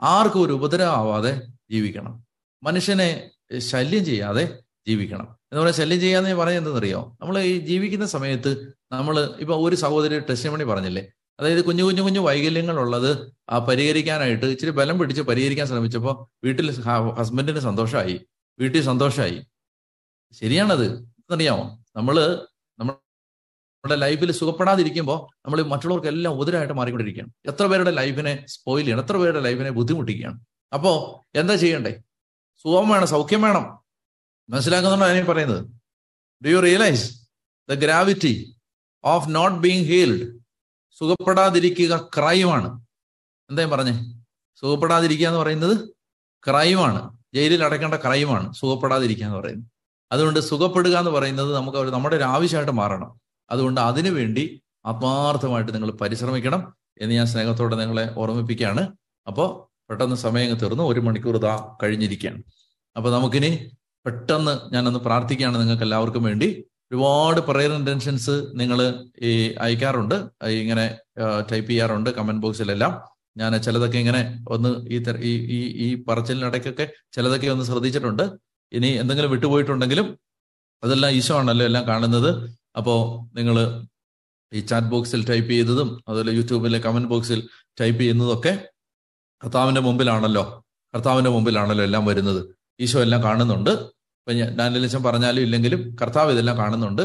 [0.02, 2.24] ആർക്കും ഒരു ഉപദ്രവമാവാതെ ജീവിക്കണം.
[2.62, 4.58] മനുഷ്യനെ ശല്യം ചെയ്യാതെ
[4.88, 5.22] ജീവിക്കണം.
[5.22, 7.16] എന്ന് പറഞ്ഞാൽ ശല്യം ചെയ്യാന്ന് ഞാൻ പറഞ്ഞത് എന്തെന്നറിയോ?
[7.20, 11.06] നമ്മൾ ഈ ജീവിക്കുന്ന സമയത്ത് നമ്മൾ ഇപ്പൊ ഒരു സഹോദരി ടെസ്റ്റിമണി പറഞ്ഞില്ലേ?
[11.40, 16.82] അതായത് കുഞ്ഞു കുഞ്ഞു കുഞ്ഞു വൈകല്യങ്ങളുള്ളത് ആ പരിഹരിക്കാനായിട്ട് ഇച്ചിരി ബലം പിടിച്ച് പരിഹരിക്കാൻ ശ്രമിച്ചപ്പോൾ വീട്ടിൽ
[17.18, 18.20] ഹസ്ബൻഡിന് സന്തോഷമായി.
[18.58, 19.46] വീട്ടിൽ സന്തോഷമായി.
[20.32, 21.12] ശരിയാണത്.
[21.32, 21.84] അറിയാമോ?
[21.96, 22.46] നമ്മൾ
[23.84, 27.32] നമ്മുടെ ലൈഫിൽ സുഖപ്പെടാതിരിക്കുമ്പോൾ നമ്മൾ മറ്റുള്ളവർക്ക് എല്ലാം ഉതിരായിട്ട് മാറിക്കൊണ്ടിരിക്കുകയാണ്.
[27.46, 29.02] എത്ര പേരുടെ ലൈഫിനെ സ്പോയിൽ ചെയ്യണം?
[29.02, 30.40] എത്ര പേരുടെ ലൈഫിനെ ബുദ്ധിമുട്ടിക്കുകയാണ്?
[30.72, 30.96] അപ്പോൾ
[31.38, 32.02] എന്താ ചെയ്യണ്ടേ?
[32.62, 33.64] സുഖം വേണം സൗഖ്യം വേണം.
[34.50, 35.66] മനസ്സിലാക്കുന്നുണ്ടോ അതിനെ പറയുന്നത്?
[36.44, 37.28] Do you realize
[37.70, 38.54] the gravity
[39.04, 40.40] of not being healed
[40.98, 42.80] സുഖപ്പെടാതിരിക്കുക ക്രൈമാണ്
[43.50, 44.22] എന്താ പറഞ്ഞേ?
[44.60, 45.88] സുഖപ്പെടാതിരിക്കുക എന്ന് പറയുന്നത്
[46.48, 49.68] ക്രൈമാണ് ജയിലിൽ അടയ്ക്കേണ്ട ക്രൈമാണ് സുഖപ്പെടാതിരിക്കുക എന്ന് പറയുന്നത്.
[50.12, 53.21] അതുകൊണ്ട് സുഖപ്പെടുക എന്ന് പറയുന്നത് നമുക്ക് നമ്മുടെ ഒരു ആവശ്യമായിട്ട് മാറണം.
[53.50, 58.82] അതുകൊണ്ട് അതിനുവേണ്ടി ആത്മാർത്ഥമായിട്ട് നിങ്ങൾ പരിശ്രമിക്കണം എന്ന് ഞാൻ സ്നേഹത്തോടെ നിങ്ങളെ ഓർമ്മിപ്പിക്കുകയാണ്.
[59.26, 59.48] അപ്പോൾ
[59.90, 60.84] പെട്ടെന്ന് സമയം തീർന്നു.
[60.84, 62.42] ഒരു മണിക്കൂർ ഇതാ കഴിഞ്ഞിരിക്കുകയാണ്.
[62.96, 63.50] അപ്പോൾ നമുക്കിനി
[64.06, 66.64] പെട്ടെന്ന് ഞാനൊന്ന് പ്രാർത്ഥിക്കുകയാണ് നിങ്ങൾക്ക് എല്ലാവർക്കും വേണ്ടി.
[66.90, 68.78] ഒരുപാട് പ്രയർ ഇന്റൻഷൻസ് നിങ്ങൾ
[69.22, 70.16] ഈ അയക്കാറുണ്ട്.
[70.62, 70.98] ഇങ്ങനെ
[71.50, 72.92] ടൈപ്പ് ചെയ്യാറുണ്ട് കമന്റ് ബോക്സിലെല്ലാം
[73.38, 74.98] ഞാൻ ചിലതൊക്കെ ഇങ്ങനെ ഒന്ന് ഈ
[75.30, 78.24] ഈ ഈ പറച്ചിലിനിടയ്ക്കൊക്കെ ചിലതൊക്കെ ഒന്ന് ശ്രദ്ധിച്ചിട്ടുണ്ട്.
[78.72, 80.18] ഇനി എന്തെങ്കിലും വിട്ടുപോയിട്ടുണ്ടെങ്കിലും
[80.84, 82.30] അതെല്ലാം ഈശോ ആണല്ലോ എല്ലാം കാണുന്നത്.
[82.76, 83.86] അപ്പോൾ നിങ്ങൾ
[84.52, 87.48] ഈ ചാറ്റ് ബോക്സിൽ ടൈപ്പ് ചെയ്തതും അതുപോലെ യൂട്യൂബിലെ കമന്റ് ബോക്സിൽ
[87.80, 88.68] ടൈപ്പ് ചെയ്യുന്നതൊക്കെ
[89.44, 90.64] കർത്താവിന്റെ മുമ്പിലാണല്ലോ.
[90.94, 92.56] കർത്താവിന്റെ മുമ്പിലാണല്ലോ എല്ലാം വരുന്നത്.
[92.80, 93.70] ഈശോ എല്ലാം കാണുന്നുണ്ട്.
[93.70, 97.02] ഇപ്പൊ ഞാൻ ലക്ഷം പറഞ്ഞാലും ഇല്ലെങ്കിലും കർത്താവ് ഇതെല്ലാം കാണുന്നുണ്ട്.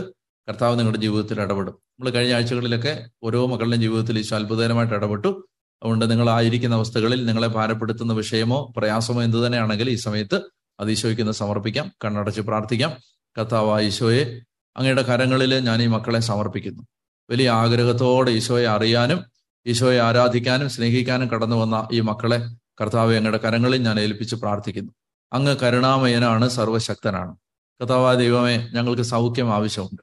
[0.49, 1.73] കർത്താവ് നിങ്ങളുടെ ജീവിതത്തിൽ ഇടപെടും.
[1.73, 5.47] നമ്മൾ കഴിഞ്ഞ ആഴ്ചകളിലൊക്കെ ഓരോ മക്കളുടെയും ജീവിതത്തിൽ ഈശോ അത്ഭുതകരമായിട്ട് ഇടപെട്ടു.
[5.83, 10.41] അതുകൊണ്ട് നിങ്ങൾ ആയിരിക്കുന്ന അവസ്ഥകളിൽ നിങ്ങളെ ഭാരപ്പെടുത്തുന്ന വിഷയമോ പ്രയാസമോ എന്ത് തന്നെയാണെങ്കിൽ ഈ സമയത്ത്
[10.79, 11.91] അത് ഈശോയ്ക്ക് സമർപ്പിക്കാം.
[12.05, 12.97] കണ്ണടച്ച് പ്രാർത്ഥിക്കാം.
[13.37, 14.39] കർത്താവ് ഈശോയെ
[14.77, 16.83] അങ്ങയുടെ കരങ്ങളിൽ ഞാൻ ഈ മക്കളെ സമർപ്പിക്കുന്നു.
[17.29, 19.25] വലിയ ആഗ്രഹത്തോടെ ഈശോയെ അറിയാനും
[19.65, 24.91] ഈശോയെ ആരാധിക്കാനും സ്നേഹിക്കാനും കടന്നു വന്ന ഈ മക്കളെ കർത്താവ് അങ്ങയുടെ കരങ്ങളിൽ ഞാൻ ഏൽപ്പിച്ച് പ്രാർത്ഥിക്കുന്നു.
[25.33, 27.35] അങ്ങ് കരുണാമയനാണ് സർവശക്തനാണ്.
[27.81, 30.01] കർത്താവ് ദൈവമേ ഞങ്ങൾക്ക് സൗഖ്യം ആവശ്യമുണ്ട്.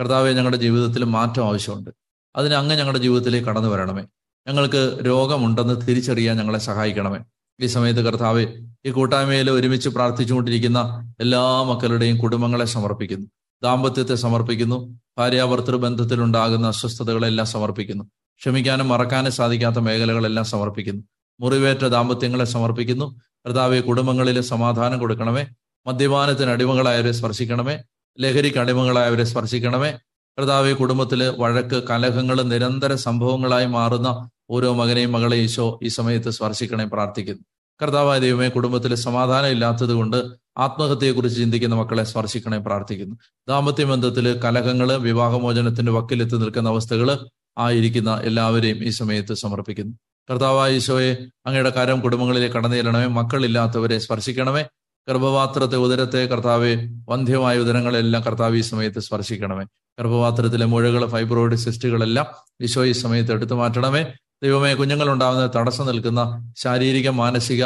[0.00, 1.90] കർത്താവെ ഞങ്ങളുടെ ജീവിതത്തിൽ മാറ്റം ആവശ്യമുണ്ട്.
[2.36, 4.02] അതിന് അങ്ങ് ഞങ്ങളുടെ ജീവിതത്തിലേക്ക് കടന്നു വരണമേ.
[4.46, 7.18] ഞങ്ങൾക്ക് രോഗമുണ്ടെന്ന് തിരിച്ചറിയാൻ ഞങ്ങളെ സഹായിക്കണമേ.
[7.60, 8.46] ഈ സമയത്ത് കർത്താവെ
[8.86, 13.26] ഈ കൂട്ടായ്മയിൽ ഒരുമിച്ച് പ്രാർത്ഥിച്ചുകൊണ്ടിരിക്കുന്ന എല്ലാ മക്കളുടെയും കുടുംബങ്ങളെ സമർപ്പിക്കുന്നു.
[13.64, 14.78] ദാമ്പത്യത്തെ സമർപ്പിക്കുന്നു.
[15.18, 18.04] ഭാര്യാഭർത്തൃ ബന്ധത്തിലുണ്ടാകുന്ന അസ്വസ്ഥതകളെല്ലാം സമർപ്പിക്കുന്നു.
[18.40, 21.02] ക്ഷമിക്കാനും മറക്കാനും സാധിക്കാത്ത മേഖലകളെല്ലാം സമർപ്പിക്കുന്നു.
[21.40, 23.06] മുറിവേറ്റ ദാമ്പത്യങ്ങളെ സമർപ്പിക്കുന്നു.
[23.46, 25.46] കർത്താവെ കുടുംബങ്ങളിൽ സമാധാനം കൊടുക്കണമേ.
[25.86, 27.78] മദ്യപാനത്തിന് അടിമകളായവരെ സ്പർശിക്കണമേ.
[28.20, 29.90] ലഹരിക്ക് അടിമകളായവരെ സ്പർശിക്കണമേ.
[30.38, 37.42] കർത്താവെ കുടുംബത്തിൽ വഴക്ക് കലഹങ്ങൾ നിരന്തര സംഭവങ്ങളായി മാറുന്ന ഓരോ മകനെയും മകളെയും ഈശോ ഈ സമയത്ത് സ്പർശിക്കണേ പ്രാർത്ഥിക്കുന്നു.
[37.82, 43.16] കർത്താവായ ദൈവമേ കുടുംബത്തിൽ സമാധാനം ഇല്ലാത്തത് കൊണ്ട് ആത്മഹത്യയെക്കുറിച്ച് ചിന്തിക്കുന്ന മക്കളെ സ്പർശിക്കണേ പ്രാർത്ഥിക്കുന്നു.
[43.48, 49.96] ദാമ്പത്യ ബന്ധത്തിൽ കലഹങ്ങൾ വിവാഹമോചനത്തിന്റെ വക്കിലെത്തി നിൽക്കുന്ന അവസ്ഥകൾ ആയിരിക്കുന്ന എല്ലാവരെയും ഈ സമയത്ത് സമർപ്പിക്കുന്നു.
[50.30, 54.64] കർത്താവായ ഈശോയെ അങ്ങയുടെ കരം കുടുംബങ്ങളിലേക്ക് കടന്നു മക്കളില്ലാത്തവരെ സ്പർശിക്കണമേ.
[55.08, 56.76] ഗർഭപാത്രത്തെ ഉദരത്തെ കർത്താവെ
[57.08, 59.64] വന്ധ്യമായ ഉദരങ്ങളെല്ലാം കർത്താവ് ഈ സമയത്ത് സ്പർശിക്കണമേ.
[59.98, 62.26] ഗർഭപാത്രത്തിലെ മുഴകൾ ഫൈബ്രോയിഡ് സിസ്റ്റുകളെല്ലാം
[62.60, 64.06] ഈശോ ഈ സമയത്ത് എടുത്തു മാറ്റണമേ.
[64.42, 67.64] ദൈവമേ കുഞ്ഞുങ്ങളുണ്ടാകുന്ന തടസ്സം നിൽക്കുന്ന ശാരീരിക മാനസിക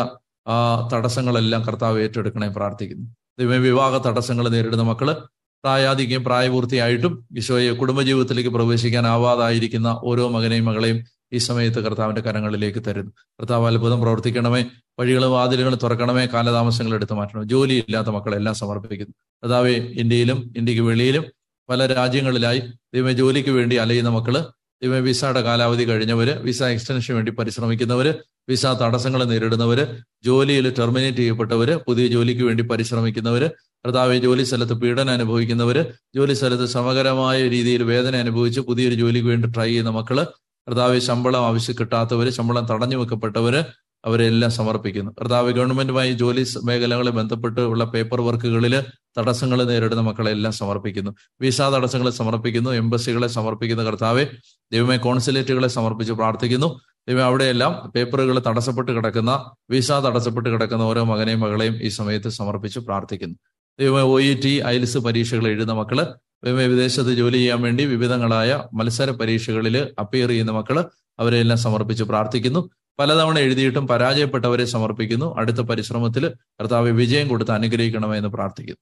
[0.49, 3.07] ആ തടസ്സങ്ങളെല്ലാം കർത്താവ് ഏറ്റെടുക്കണേ പ്രാർത്ഥിക്കുന്നു.
[3.39, 5.17] ദൈവം വിവാഹ തടസ്സങ്ങൾ നേരിടുന്ന മക്കൾ
[5.65, 13.11] പ്രായാധികം പ്രായപൂർത്തിയായിട്ടും ഈശോയെ കുടുംബജീവിതത്തിലേക്ക് പ്രവേശിക്കാനാവാതായിരിക്കുന്ന ഓരോ മകനെയും മകളെയും ഈ സമയത്ത് കർത്താവിന്റെ കരങ്ങളിലേക്ക് തരുന്നു.
[13.41, 14.65] കർത്താവ് അത്ഭുതം പ്രവർത്തിക്കണമേ
[14.99, 17.49] വഴികളും വാതിലുകൾ തുറക്കണമേ കാലതാമസങ്ങൾ എടുത്തു മാറ്റണം.
[17.49, 19.15] ജോലിയില്ലാത്ത മക്കളെല്ലാം സമർപ്പിക്കുന്നു.
[19.43, 21.25] കർത്താവെ ഇന്ത്യയിലും ഇന്ത്യയ്ക്ക് വെളിയിലും
[21.69, 22.59] പല രാജ്യങ്ങളിലായി
[22.95, 24.45] ദൈവം ജോലിക്ക് വേണ്ടി അലയുന്ന മക്കൾ
[24.83, 28.09] ദൈവം വിസയുടെ കാലാവധി കഴിഞ്ഞവർ വിസ എക്സ്റ്റൻഷന് വേണ്ടി പരിശ്രമിക്കുന്നവർ
[28.49, 29.81] വിസ തടസ്സങ്ങൾ നേരിടുന്നവർ
[30.25, 33.45] ജോലിയിൽ ടെർമിനേറ്റ് ചെയ്യപ്പെട്ടവർ പുതിയ ജോലിക്ക് വേണ്ടി പരിശ്രമിക്കുന്നവർ
[33.85, 35.79] കർത്താവ് ജോലി സ്ഥലത്ത് പീഡനം അനുഭവിക്കുന്നവർ
[36.17, 40.19] ജോലി സ്ഥലത്ത് സമകരമായ രീതിയിൽ വേദന അനുഭവിച്ച് പുതിയൊരു ജോലിക്ക് വേണ്ടി ട്രൈ ചെയ്യുന്ന മക്കൾ
[40.67, 43.61] കർത്താവ് ശമ്പളം ആവശ്യം കിട്ടാത്തവർ ശമ്പളം തടഞ്ഞു വെക്കപ്പെട്ടവര്
[44.05, 45.13] അവരെല്ലാം സമർപ്പിക്കുന്നു.
[45.21, 48.85] കർത്താവ് ഗവൺമെന്റുമായി ജോലി മേഖലകളെ ബന്ധപ്പെട്ട് ഉള്ള പേപ്പർ വർക്കുകളിൽ
[49.19, 51.11] തടസ്സങ്ങൾ നേരിടുന്ന മക്കളെ എല്ലാം സമർപ്പിക്കുന്നു.
[51.41, 54.27] വിസ തടസ്സങ്ങളെ സമർപ്പിക്കുന്നു എംബസികളെ സമർപ്പിക്കുന്ന കർത്താവെ.
[54.73, 56.81] ദൈവമേ കോൺസുലേറ്റുകളെ സമർപ്പിച്ച് പ്രാർത്ഥിക്കുന്നു.
[57.09, 63.37] ദൈവം അവിടെയെല്ലാം പേപ്പറുകൾ തടസ്സപ്പെട്ട് കിടക്കുന്ന വിസ തടസ്സപ്പെട്ട് കിടക്കുന്ന ഓരോ മകനെയും മകളെയും ഈ സമയത്ത് സമർപ്പിച്ച് പ്രാർത്ഥിക്കുന്നു.
[63.81, 69.11] ദൈവമേ ഒ ഇ ടി ഐൽസ് പരീക്ഷകൾ എഴുതുന്ന മക്കൾ ദൈവമേ വിദേശത്ത് ജോലി ചെയ്യാൻ വേണ്ടി വിവിധങ്ങളായ മത്സര
[69.11, 70.85] പരീക്ഷകളിൽ അപ്പിയർ ചെയ്യുന്ന മക്കൾ
[71.19, 72.71] അവരെല്ലാം സമർപ്പിച്ച് പ്രാർത്ഥിക്കുന്നു.
[72.99, 75.35] പലതവണ എഴുതിയിട്ടും പരാജയപ്പെട്ടവരെ സമർപ്പിക്കുന്നു.
[75.39, 76.25] അടുത്ത പരിശ്രമത്തിൽ
[76.61, 78.79] കർത്താവെ വിജയം കൊടുത്ത് അനുഗ്രഹിക്കണമെന്ന് പ്രാർത്ഥിക്കുന്നു.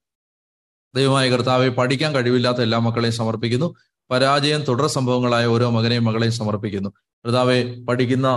[0.95, 3.75] ദൈവമായ കർത്താവെ പഠിക്കാൻ കഴിവില്ലാത്ത എല്ലാ മക്കളെയും സമർപ്പിക്കുന്നു.
[4.11, 6.89] പരാജയം തുടർ സംഭവങ്ങളായ ഓരോ മകനെയും മകളെയും സമർപ്പിക്കുന്നു.
[7.25, 8.27] കർത്താവെ പഠിക്കുന്ന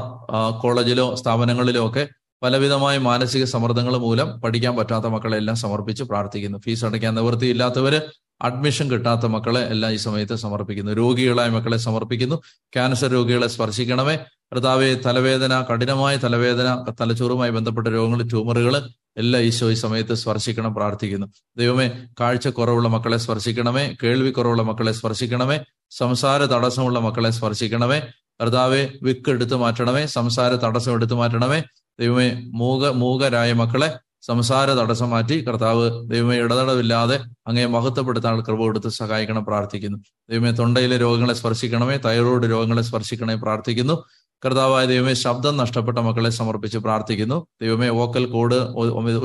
[0.62, 2.08] കോളേജിലോ സ്ഥാപനങ്ങളിലോ ഒക്കെ
[2.42, 6.58] പലവിധമായ മാനസിക സമ്മർദ്ദങ്ങൾ മൂലം പഠിക്കാൻ പറ്റാത്ത മക്കളെ എല്ലാം സമർപ്പിച്ച് പ്രാർത്ഥിക്കുന്നു.
[6.58, 8.00] ഫീസ് അടയ്ക്കാൻ നിവൃത്തിയില്ലാത്തവര്
[8.42, 10.92] അഡ്മിഷൻ കിട്ടാത്ത മക്കളെ എല്ലാം ഈ സമയത്ത് സമർപ്പിക്കുന്നു.
[10.92, 12.36] രോഗികളായ മക്കളെ സമർപ്പിക്കുന്നു.
[12.74, 14.16] ക്യാൻസർ രോഗികളെ സ്പർശിക്കണമേ.
[14.52, 21.26] കർത്താവെ തലവേദന കഠിനമായ തലവേദന തലച്ചോറുമായി ബന്ധപ്പെട്ട രോഗങ്ങൾ ട്യൂമറുകൾ എല്ലാം ഈശോ ഈ സമയത്ത് സ്പർശിക്കണം പ്രാർത്ഥിക്കുന്നു.
[21.56, 28.00] ദൈവമേ കാഴ്ച കുറവുള്ള മക്കളെ സ്പർശിക്കണമേ കേൾവി കുറവുള്ള മക്കളെ സ്പർശിക്കണമേ സംസാര തടസ്സമുള്ള മക്കളെ സ്പർശിക്കണമേ.
[28.40, 31.62] കർത്താവെ വിക്ക് എടുത്തു മാറ്റണമേ സംസാര തടസ്സം എടുത്തു മാറ്റണമേ.
[31.98, 33.88] ദൈവമേ മൂക മൂകരായ മക്കളെ
[34.22, 37.16] സംസാര തടസ്സം മാറ്റി കർത്താവ് ദൈവമേ ഇടതടവില്ലാതെ
[37.48, 39.98] അങ്ങയെ മഹത്വപ്പെടുത്താൻ കൃപ കൊടുത്ത് സഹായിക്കണം പ്രാർത്ഥിക്കുന്നു.
[40.30, 43.96] ദൈവമേ തൊണ്ടയിലെ രോഗങ്ങളെ സ്പർശിക്കണമേ തൈറോയ്ഡ് രോഗങ്ങളെ സ്പർശിക്കണമേ പ്രാർത്ഥിക്കുന്നു.
[44.44, 47.46] കർത്താവായ ദൈവമേ ശബ്ദം നഷ്ടപ്പെട്ട മക്കളെ സമർപ്പിച്ച് പ്രാർത്ഥിക്കുന്നു.
[47.62, 48.58] ദൈവമേ വോക്കൽ കോഡ്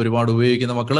[0.02, 0.98] ഒരുപാട് ഉപയോഗിക്കുന്ന മക്കൾ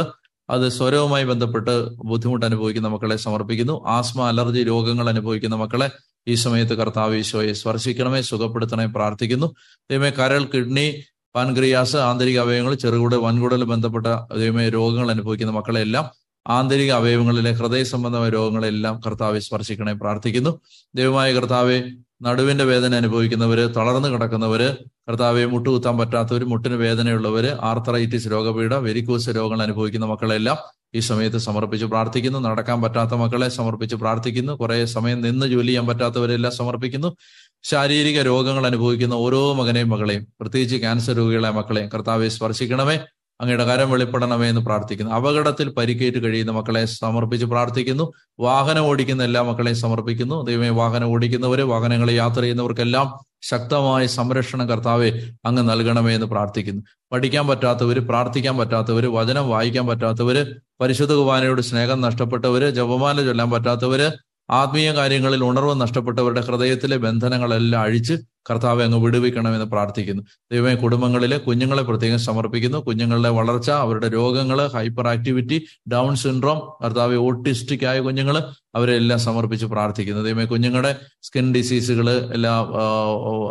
[0.48, 1.72] അത് സ്വരവുമായി ബന്ധപ്പെട്ട്
[2.10, 3.74] ബുദ്ധിമുട്ട് അനുഭവിക്കുന്ന മക്കളെ സമർപ്പിക്കുന്നു.
[3.96, 5.88] ആസ്മ അലർജി രോഗങ്ങൾ അനുഭവിക്കുന്ന മക്കളെ
[6.28, 9.48] ഈ സമയത്ത് കർത്താവ് ഈശോയെ സ്പർശിക്കണമേ സുഖപ്പെടുത്തണമേ പ്രാർത്ഥിക്കുന്നു.
[9.90, 10.86] ദൈവമേ കരൾ കിഡ്നി
[11.36, 16.10] പാൻക്രിയാസ് ആന്തരിക അവയവങ്ങൾ ചെറുകുടൽ വൻകുടൽ ബന്ധപ്പെട്ട ദൈവമേ രോഗങ്ങൾ അനുഭവിക്കുന്ന മക്കളെല്ലാം
[16.48, 20.60] ആന്തരിക അവയവങ്ങളിലെ ഹൃദയ സംബന്ധമായ രോഗങ്ങളെല്ലാം കർത്താവെ സ്പർശിക്കണേ പ്രാർത്ഥിക്കുന്നു.
[20.94, 21.82] ദൈവമായ കർത്താവെ
[22.22, 24.76] നടുവിന്റെ വേദന അനുഭവിക്കുന്നവര് തളർന്നു കിടക്കുന്നവര്
[25.08, 30.56] കർത്താവെ മുട്ടുകുത്താൻ പറ്റാത്തവര് മുട്ടിന് വേദനയുള്ളവര് ആർത്തറൈറ്റിസ് രോഗപീഠ വെരിക്കൂസ് രോഗങ്ങൾ അനുഭവിക്കുന്ന മക്കളെല്ലാം
[30.94, 32.38] ഈ സമയത്ത് സമർപ്പിച്ച് പ്രാർത്ഥിക്കുന്നു.
[32.38, 34.52] നടക്കാൻ പറ്റാത്ത മക്കളെ സമർപ്പിച്ച് പ്രാർത്ഥിക്കുന്നു.
[34.52, 37.16] കുറെ സമയം നിന്ന് ജോലി ചെയ്യാൻ പറ്റാത്തവരെല്ലാം സമർപ്പിക്കുന്നു.
[37.62, 42.98] ശാരീരിക രോഗങ്ങൾ അനുഭവിക്കുന്ന ഓരോ മകനെയും മകളെയും പ്രത്യേകിച്ച് ക്യാൻസർ രോഗികളെ മക്കളെയും കർത്താവെ സ്പർശിക്കണമേ
[43.40, 45.12] അങ്ങയുടെ കരം വെളിപ്പെടണമേ എന്ന് പ്രാർത്ഥിക്കുന്നു.
[45.12, 48.12] അപകടത്തിൽ പരിക്കേറ്റ് കഴിയുന്ന മക്കളെ സമർപ്പിച്ച് പ്രാർത്ഥിക്കുന്നു.
[48.40, 50.44] വാഹനം ഓടിക്കുന്ന എല്ലാ മക്കളെയും സമർപ്പിക്കുന്നു.
[50.44, 56.82] ദൈവമേ വാഹനം ഓടിക്കുന്നവര് വാഹനങ്ങളെ യാത്ര ചെയ്യുന്നവർക്കെല്ലാം ശക്തമായ സംരക്ഷണം കർത്താവെ അങ്ങ് നൽകണമേ എന്ന് പ്രാർത്ഥിക്കുന്നു.
[57.12, 60.46] പഠിക്കാൻ പറ്റാത്തവര് പ്രാർത്ഥിക്കാൻ പറ്റാത്തവര് വചനം വായിക്കാൻ പറ്റാത്തവര്
[60.80, 68.12] പരിശുദ്ധ കുമാരയോട് സ്നേഹം നഷ്ടപ്പെട്ടവര് ജപമാല ചൊല്ലാൻ പറ്റാത്തവര് ആത്മീയ കാര്യങ്ങളിൽ ഉണർവ് നഷ്ടപ്പെട്ടവരുടെ ഹൃദയത്തിലെ ബന്ധനങ്ങളെല്ലാം അഴിച്ച്
[68.50, 70.22] കർത്താവെ അങ്ങ് വിടുവിക്കണമെന്ന് പ്രാർത്ഥിക്കുന്നു.
[70.52, 72.78] ദൈവമേ കുടുംബങ്ങളിലെ കുഞ്ഞുങ്ങളെ പ്രത്യേകം സമർപ്പിക്കുന്നു.
[72.78, 78.38] കുഞ്ഞുങ്ങളുടെ വളർച്ച അവരുടെ രോഗങ്ങൾ ഹൈപ്പർ ആക്ടിവിറ്റി ഡൗൺ സിൻഡ്രോം കർത്താവ് ഓട്ടിസ്റ്റിക് ആയ കുഞ്ഞുങ്ങൾ
[78.74, 80.22] അവരെല്ലാം സമർപ്പിച്ച് പ്രാർത്ഥിക്കുന്നു.
[80.22, 82.58] ദൈവമേ കുഞ്ഞുങ്ങളുടെ സ്കിൻ ഡിസീസുകൾ എല്ലാ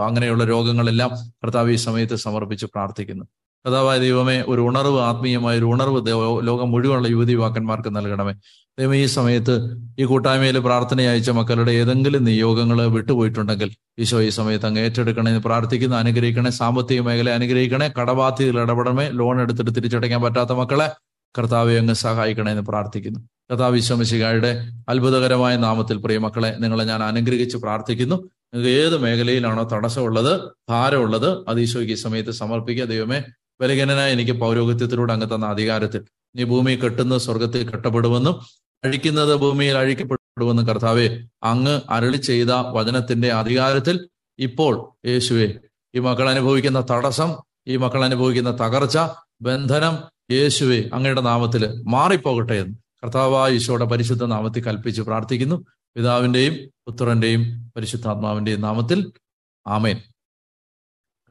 [0.07, 1.11] അങ്ങനെയുള്ള രോഗങ്ങളെല്ലാം
[1.43, 3.25] കർത്താവ് ഈ സമയത്ത് സമർപ്പിച്ച് പ്രാർത്ഥിക്കുന്നു.
[3.65, 6.07] കഥാവായ ദൈവമേ ഒരു ഉണർവ് ആത്മീയമായ ഒരു ഉണർവ്
[6.47, 8.33] ലോകം മുഴുവനുള്ള യുവതി യുവാക്കന്മാർക്ക് നൽകണമേ.
[8.77, 9.53] ദൈവം ഈ സമയത്ത്
[10.01, 13.69] ഈ കൂട്ടായ്മയിൽ പ്രാർത്ഥന അയച്ച മക്കളുടെ ഏതെങ്കിലും നിയോഗങ്ങൾ വിട്ടുപോയിട്ടുണ്ടെങ്കിൽ
[14.03, 20.21] ഈശോ ഈ സമയത്ത് അങ്ങ് ഏറ്റെടുക്കണേ പ്രാർത്ഥിക്കുന്ന അനുഗ്രഹിക്കണേ സാമ്പത്തിക മേഖല അനുഗ്രഹിക്കണേ കടബാധ്യതയിൽ ഇടപെടണമേ ലോൺ എടുത്തിട്ട് തിരിച്ചടയ്ക്കാൻ
[20.25, 20.87] പറ്റാത്ത മക്കളെ
[21.35, 23.19] കർത്താവെ അങ്ങ് സഹായിക്കണേ എന്ന് പ്രാർത്ഥിക്കുന്നു.
[23.49, 24.51] കർത്താവ് വിശ്വമിശികായുടെ
[24.91, 28.17] അത്ഭുതകരമായ നാമത്തിൽ പ്രിയ മക്കളെ നിങ്ങളെ ഞാൻ അനുഗ്രഹിച്ച് പ്രാർത്ഥിക്കുന്നു.
[28.51, 30.33] നിങ്ങൾക്ക് ഏത് മേഖലയിലാണോ തടസ്സമുള്ളത്
[30.71, 32.87] ഭാരമുള്ളത് അത് ഈശോയ്ക്ക് ഈ സമയത്ത് സമർപ്പിക്കുക.
[32.93, 33.21] ദൈവമേ
[33.61, 36.01] ബലഹീനനായ എനിക്ക് പൗരോഹിത്യത്തിലൂടെ അങ്ങ് തന്ന അധികാരത്തിൽ.
[36.37, 38.35] നീ ഭൂമി കെട്ടുന്ന സ്വർഗത്തിൽ കെട്ടപ്പെടുമെന്നും
[38.83, 44.09] അഴിക്കുന്നത് ഭൂമിയിൽ അഴിക്കപ്പെടുമെന്ന് കർത്താവെ അങ്ങ് അരളി ചെയ്ത വചനത്തിന്റെ അധികാരത്തിൽ
[44.39, 45.59] ഇപ്പോൾ യേശുവെ
[45.95, 47.35] ഈ മക്കൾ അനുഭവിക്കുന്ന തടസ്സം
[47.67, 48.97] ഈ മക്കൾ അനുഭവിക്കുന്ന തകർച്ച
[49.41, 49.97] ബന്ധനം
[50.31, 55.65] യേശുവെ അങ്ങയുടെ നാമത്തിൽ മാറിപ്പോകട്ടെ എന്ന് കർത്താവായ ഈശോയുടെ പരിശുദ്ധ നാമത്തിൽ കൽപ്പിച്ച് പ്രാർത്ഥിക്കുന്നു.
[55.95, 59.11] പിതാവിന്റെയും പുത്രന്റെയും പരിശുദ്ധാത്മാവിന്റെയും നാമത്തിൽ
[59.67, 59.97] ആമേൻ.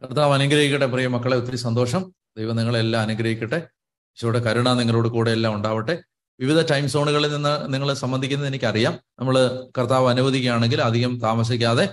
[0.03, 2.13] കർത്താവ് അനുഗ്രഹിക്കട്ടെ പ്രിയ മക്കളെ ഒത്തിരി സന്തോഷം.
[2.39, 3.57] ദൈവം നിങ്ങളെല്ലാം അനുഗ്രഹിക്കട്ടെ.
[4.17, 6.03] ഈശോയുടെ കരുണ നിങ്ങളോട് കൂടെ എല്ലാം ഉണ്ടാവട്ടെ.
[6.41, 8.95] വിവിധ ടൈം സോണുകളിൽ നിന്ന് നിങ്ങൾ സംബന്ധിക്കുന്നത് എനിക്കറിയാം.
[9.21, 11.89] നമ്മൾ കർത്താവ് അനുവദിക്കുകയാണെങ്കിൽ അധികം താമസിക്കാതെ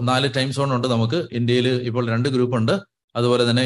[0.00, 1.28] നാല് ടൈം സോൺ ഉണ്ട് നമുക്ക്.
[1.32, 2.72] ഇന്ത്യയിൽ ഇപ്പോൾ രണ്ട് ഗ്രൂപ്പ് ഉണ്ട്.
[3.16, 3.64] അതുപോലെ തന്നെ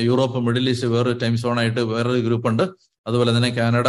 [0.00, 2.62] യൂറോപ്പ് മിഡിൽ ഈസ്റ്റ് വേറൊരു ടൈം സോൺ ആയിട്ട് വേറൊരു ഗ്രൂപ്പ് ഉണ്ട്.
[3.06, 3.88] അതുപോലെ തന്നെ Canada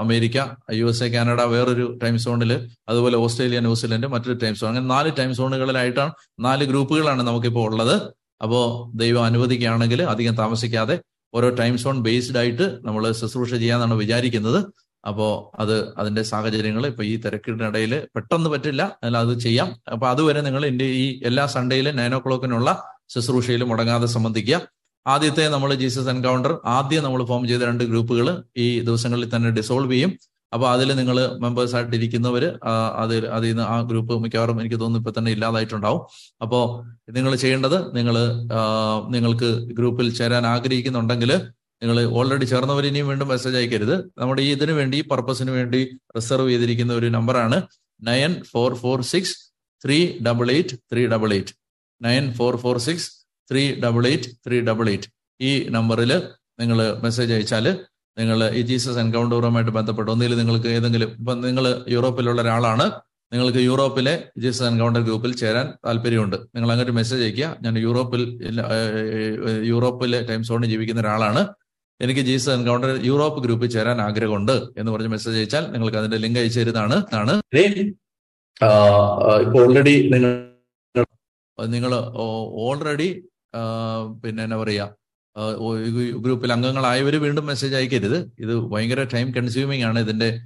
[0.00, 0.36] America
[0.72, 2.52] U S A Canada വേറൊരു ടൈം സോണിൽ
[2.88, 7.96] അതുപോലെ ഓസ്ട്രേലിയ ന്യൂസിലൻഡ് മറ്റൊരു ടൈം സോൺ അങ്ങനെ നാല് ടൈം സോണുകളിലായിട്ടാണ് നാല് ഗ്രൂപ്പുകളാണ് നമുക്കിപ്പോൾ ഉള്ളത്.
[8.42, 8.64] അപ്പോൾ
[8.98, 11.00] ദൈവം അനുവദിക്കുകയാണെങ്കിൽ അധികം താമസിക്കാതെ
[11.36, 14.60] ഓരോ ടൈം സോൺ ബേസ്ഡ് ആയിട്ട് നമ്മൾ ശുശ്രൂഷ ചെയ്യാന്നാണ് വിചാരിക്കുന്നത്.
[15.08, 15.26] അപ്പോ
[15.62, 18.82] അത് അതിന്റെ സാഹചര്യങ്ങൾ ഇപ്പൊ ഈ തിരക്കിനിടയിൽ പെട്ടെന്ന് പറ്റില്ല.
[19.04, 19.68] എന്നാൽ അത് ചെയ്യാം.
[19.92, 22.70] അപ്പൊ അതുവരെ നിങ്ങൾ എന്റെ ഈ എല്ലാ സൺഡേയിലും നയൻ ഓ ക്ലോക്കിനുള്ള
[23.14, 24.58] ശുശ്രൂഷയിൽ മുടങ്ങാതെ സംബന്ധിക്കുക
[25.06, 30.12] ആദ്യത്തെ നമ്മൾ ജീസസ് എൻകൗണ്ടർ ആദ്യം നമ്മൾ ഫോം ചെയ്ത രണ്ട് ഗ്രൂപ്പുകൾ ഈ ദിവസങ്ങളിൽ തന്നെ ഡിസോൾവ് ചെയ്യും.
[30.56, 32.44] അപ്പൊ അതിൽ നിങ്ങൾ മെമ്പേഴ്സ് ആയിട്ട് ഇരിക്കുന്നവർ
[33.02, 36.00] അതിൽ അതിൽ നിന്ന് ആ ഗ്രൂപ്പ് മിക്കവാറും എനിക്ക് തോന്നുന്നു ഇപ്പൊ തന്നെ ഇല്ലാതായിട്ടുണ്ടാവും.
[36.44, 36.62] അപ്പോൾ
[37.16, 38.16] നിങ്ങൾ ചെയ്യേണ്ടത് നിങ്ങൾ
[39.14, 41.32] നിങ്ങൾക്ക് ഗ്രൂപ്പിൽ ചേരാൻ ആഗ്രഹിക്കുന്നുണ്ടെങ്കിൽ
[41.82, 43.96] നിങ്ങൾ ഓൾറെഡി ചേർന്നവർ വീണ്ടും മെസ്സേജ് അയക്കരുത്.
[44.20, 45.80] നമ്മുടെ ഈ ഇതിനു വേണ്ടി പർപ്പസിന് വേണ്ടി
[46.18, 47.58] റിസർവ് ചെയ്തിരിക്കുന്ന ഒരു നമ്പറാണ്
[48.08, 49.34] nine four four six
[49.84, 51.52] three double eight three double eight.
[52.00, 53.08] Nine four four six
[53.50, 55.08] three double eight three double eight.
[55.40, 56.12] ഈ നമ്പറിൽ
[56.60, 57.66] നിങ്ങൾ മെസ്സേജ് അയച്ചാൽ
[58.18, 62.86] നിങ്ങൾ ഈ ജീസസ് എൻകൗണ്ടറുമായിട്ട് ബന്ധപ്പെട്ട് ഒന്നിൽ നിങ്ങൾക്ക് ഏതെങ്കിലും ഇപ്പം നിങ്ങൾ യൂറോപ്പിലുള്ള ഒരാളാണ്.
[63.32, 66.36] നിങ്ങൾക്ക് യൂറോപ്പിലെ ജീസസ് എൻകൗണ്ടർ ഗ്രൂപ്പിൽ ചേരാൻ താല്പര്യമുണ്ട്.
[66.54, 68.22] നിങ്ങൾ അങ്ങോട്ട് മെസ്സേജ് അയക്കുക ഞാൻ യൂറോപ്പിൽ
[69.72, 71.42] യൂറോപ്പിലെ ടൈം സോണിൽ ജീവിക്കുന്ന ഒരാളാണ്.
[72.00, 76.60] എനിക്ക് ജീസസ് എൻകൗണ്ടർ യൂറോപ്പ് ഗ്രൂപ്പിൽ ചേരാൻ ആഗ്രഹമുണ്ട് എന്ന് പറഞ്ഞ് മെസ്സേജ് അയച്ചാൽ നിങ്ങൾക്ക് അതിന്റെ ലിങ്ക് അയച്ചു
[76.60, 76.96] തരുന്നതാണ്.
[77.20, 77.34] ആണ്
[79.46, 80.32] ഇപ്പോൾ ഓൾറെഡി നിങ്ങൾ
[81.58, 81.92] നിങ്ങൾ
[82.66, 83.08] ഓൾറെഡി
[84.22, 84.86] പിന്നെ എന്നാ പറയാ
[86.18, 88.32] ഗ്രൂപ്പിൽ അംഗങ്ങളായവർ വീണ്ടും മെസ്സേജ് അയക്കരുത്.
[88.38, 90.40] ഇത് ഭയങ്കര ടൈം കൺസ്യൂമിംഗ് ആണ് ഇതിന്റെ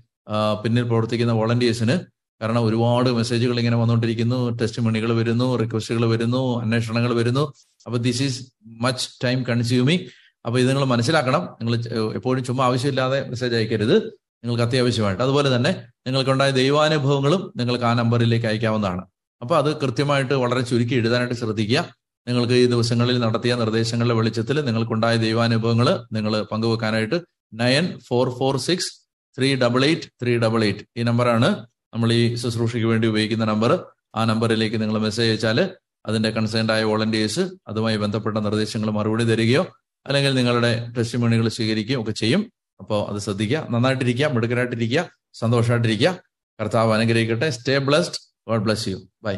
[0.64, 1.98] പിന്നിൽ പ്രവർത്തിക്കുന്ന വോളണ്ടിയേഴ്സിന്
[2.42, 4.58] കാരണം ഒരുപാട് മെസ്സേജുകൾ ഇങ്ങനെ വന്നുകൊണ്ടിരിക്കുന്നു.
[4.58, 7.52] ടെസ്റ്റ് മണികൾ വരുന്നു റിക്വസ്റ്റുകൾ വരുന്നു അന്വേഷണങ്ങൾ വരുന്നു.
[7.86, 10.04] അപ്പൊ this is much time consuming
[10.46, 11.40] അപ്പൊ ഇത് നിങ്ങൾ മനസ്സിലാക്കണം.
[11.40, 11.74] നിങ്ങൾ
[12.14, 13.96] എപ്പോഴും ചുമ്മാ ആവശ്യമില്ലാതെ മെസ്സേജ് അയക്കരുത്.
[14.44, 15.22] നിങ്ങൾക്ക് അത്യാവശ്യമായിട്ട്.
[15.22, 19.02] അതുപോലെ തന്നെ നിങ്ങൾക്കുണ്ടായ ദൈവാനുഭവങ്ങളും നിങ്ങൾക്ക് ആ നമ്പറിലേക്ക് അയക്കാവുന്നതാണ്.
[19.42, 21.99] അപ്പൊ അത് കൃത്യമായിട്ട് വളരെ ചുരുക്കി എഴുതാനായിട്ട് ശ്രദ്ധിക്കുക.
[22.28, 27.20] നിങ്ങൾക്ക് ഈ ദിവസങ്ങളിൽ നടത്തിയ നിർദ്ദേശങ്ങളുടെ വെളിച്ചത്തിൽ നിങ്ങൾക്കുണ്ടായ ദൈവാനുഭവങ്ങൾ നിങ്ങൾ പങ്കുവെക്കാനായിട്ട്
[27.52, 28.90] nine four four six
[29.38, 31.66] three double eight three double eight ഈ നമ്പറാണ്.
[31.94, 33.84] നമ്മൾ ഈ ശുശ്രൂഷയ്ക്ക് വേണ്ടി ഉപയോഗിക്കുന്ന നമ്പർ.
[34.14, 35.70] ആ നമ്പറിലേക്ക് നിങ്ങൾ മെസ്സേജ് അയച്ചാൽ
[36.06, 39.62] അതിന്റെ കൺസേൺഡ് ആയ വോളണ്ടിയേഴ്സ് അതുമായി ബന്ധപ്പെട്ട നിർദ്ദേശങ്ങൾ മറുപടി തരികയോ
[40.06, 42.52] അല്ലെങ്കിൽ നിങ്ങളുടെ ടെസ്റ്റ് മണികൾ സ്വീകരിക്കുകയോ ഒക്കെ ചെയ്യും.
[42.80, 43.66] അപ്പോൾ അത് ശ്രദ്ധിക്കുക.
[43.70, 46.20] നന്നായിട്ടിരിക്കുക മിടുക്കനായിട്ടിരിക്കുക സന്തോഷമായിട്ടിരിക്കുക
[46.60, 47.50] കർത്താവ് അനുഗ്രഹിക്കട്ടെ.
[47.50, 49.36] Stay blessed God bless you bye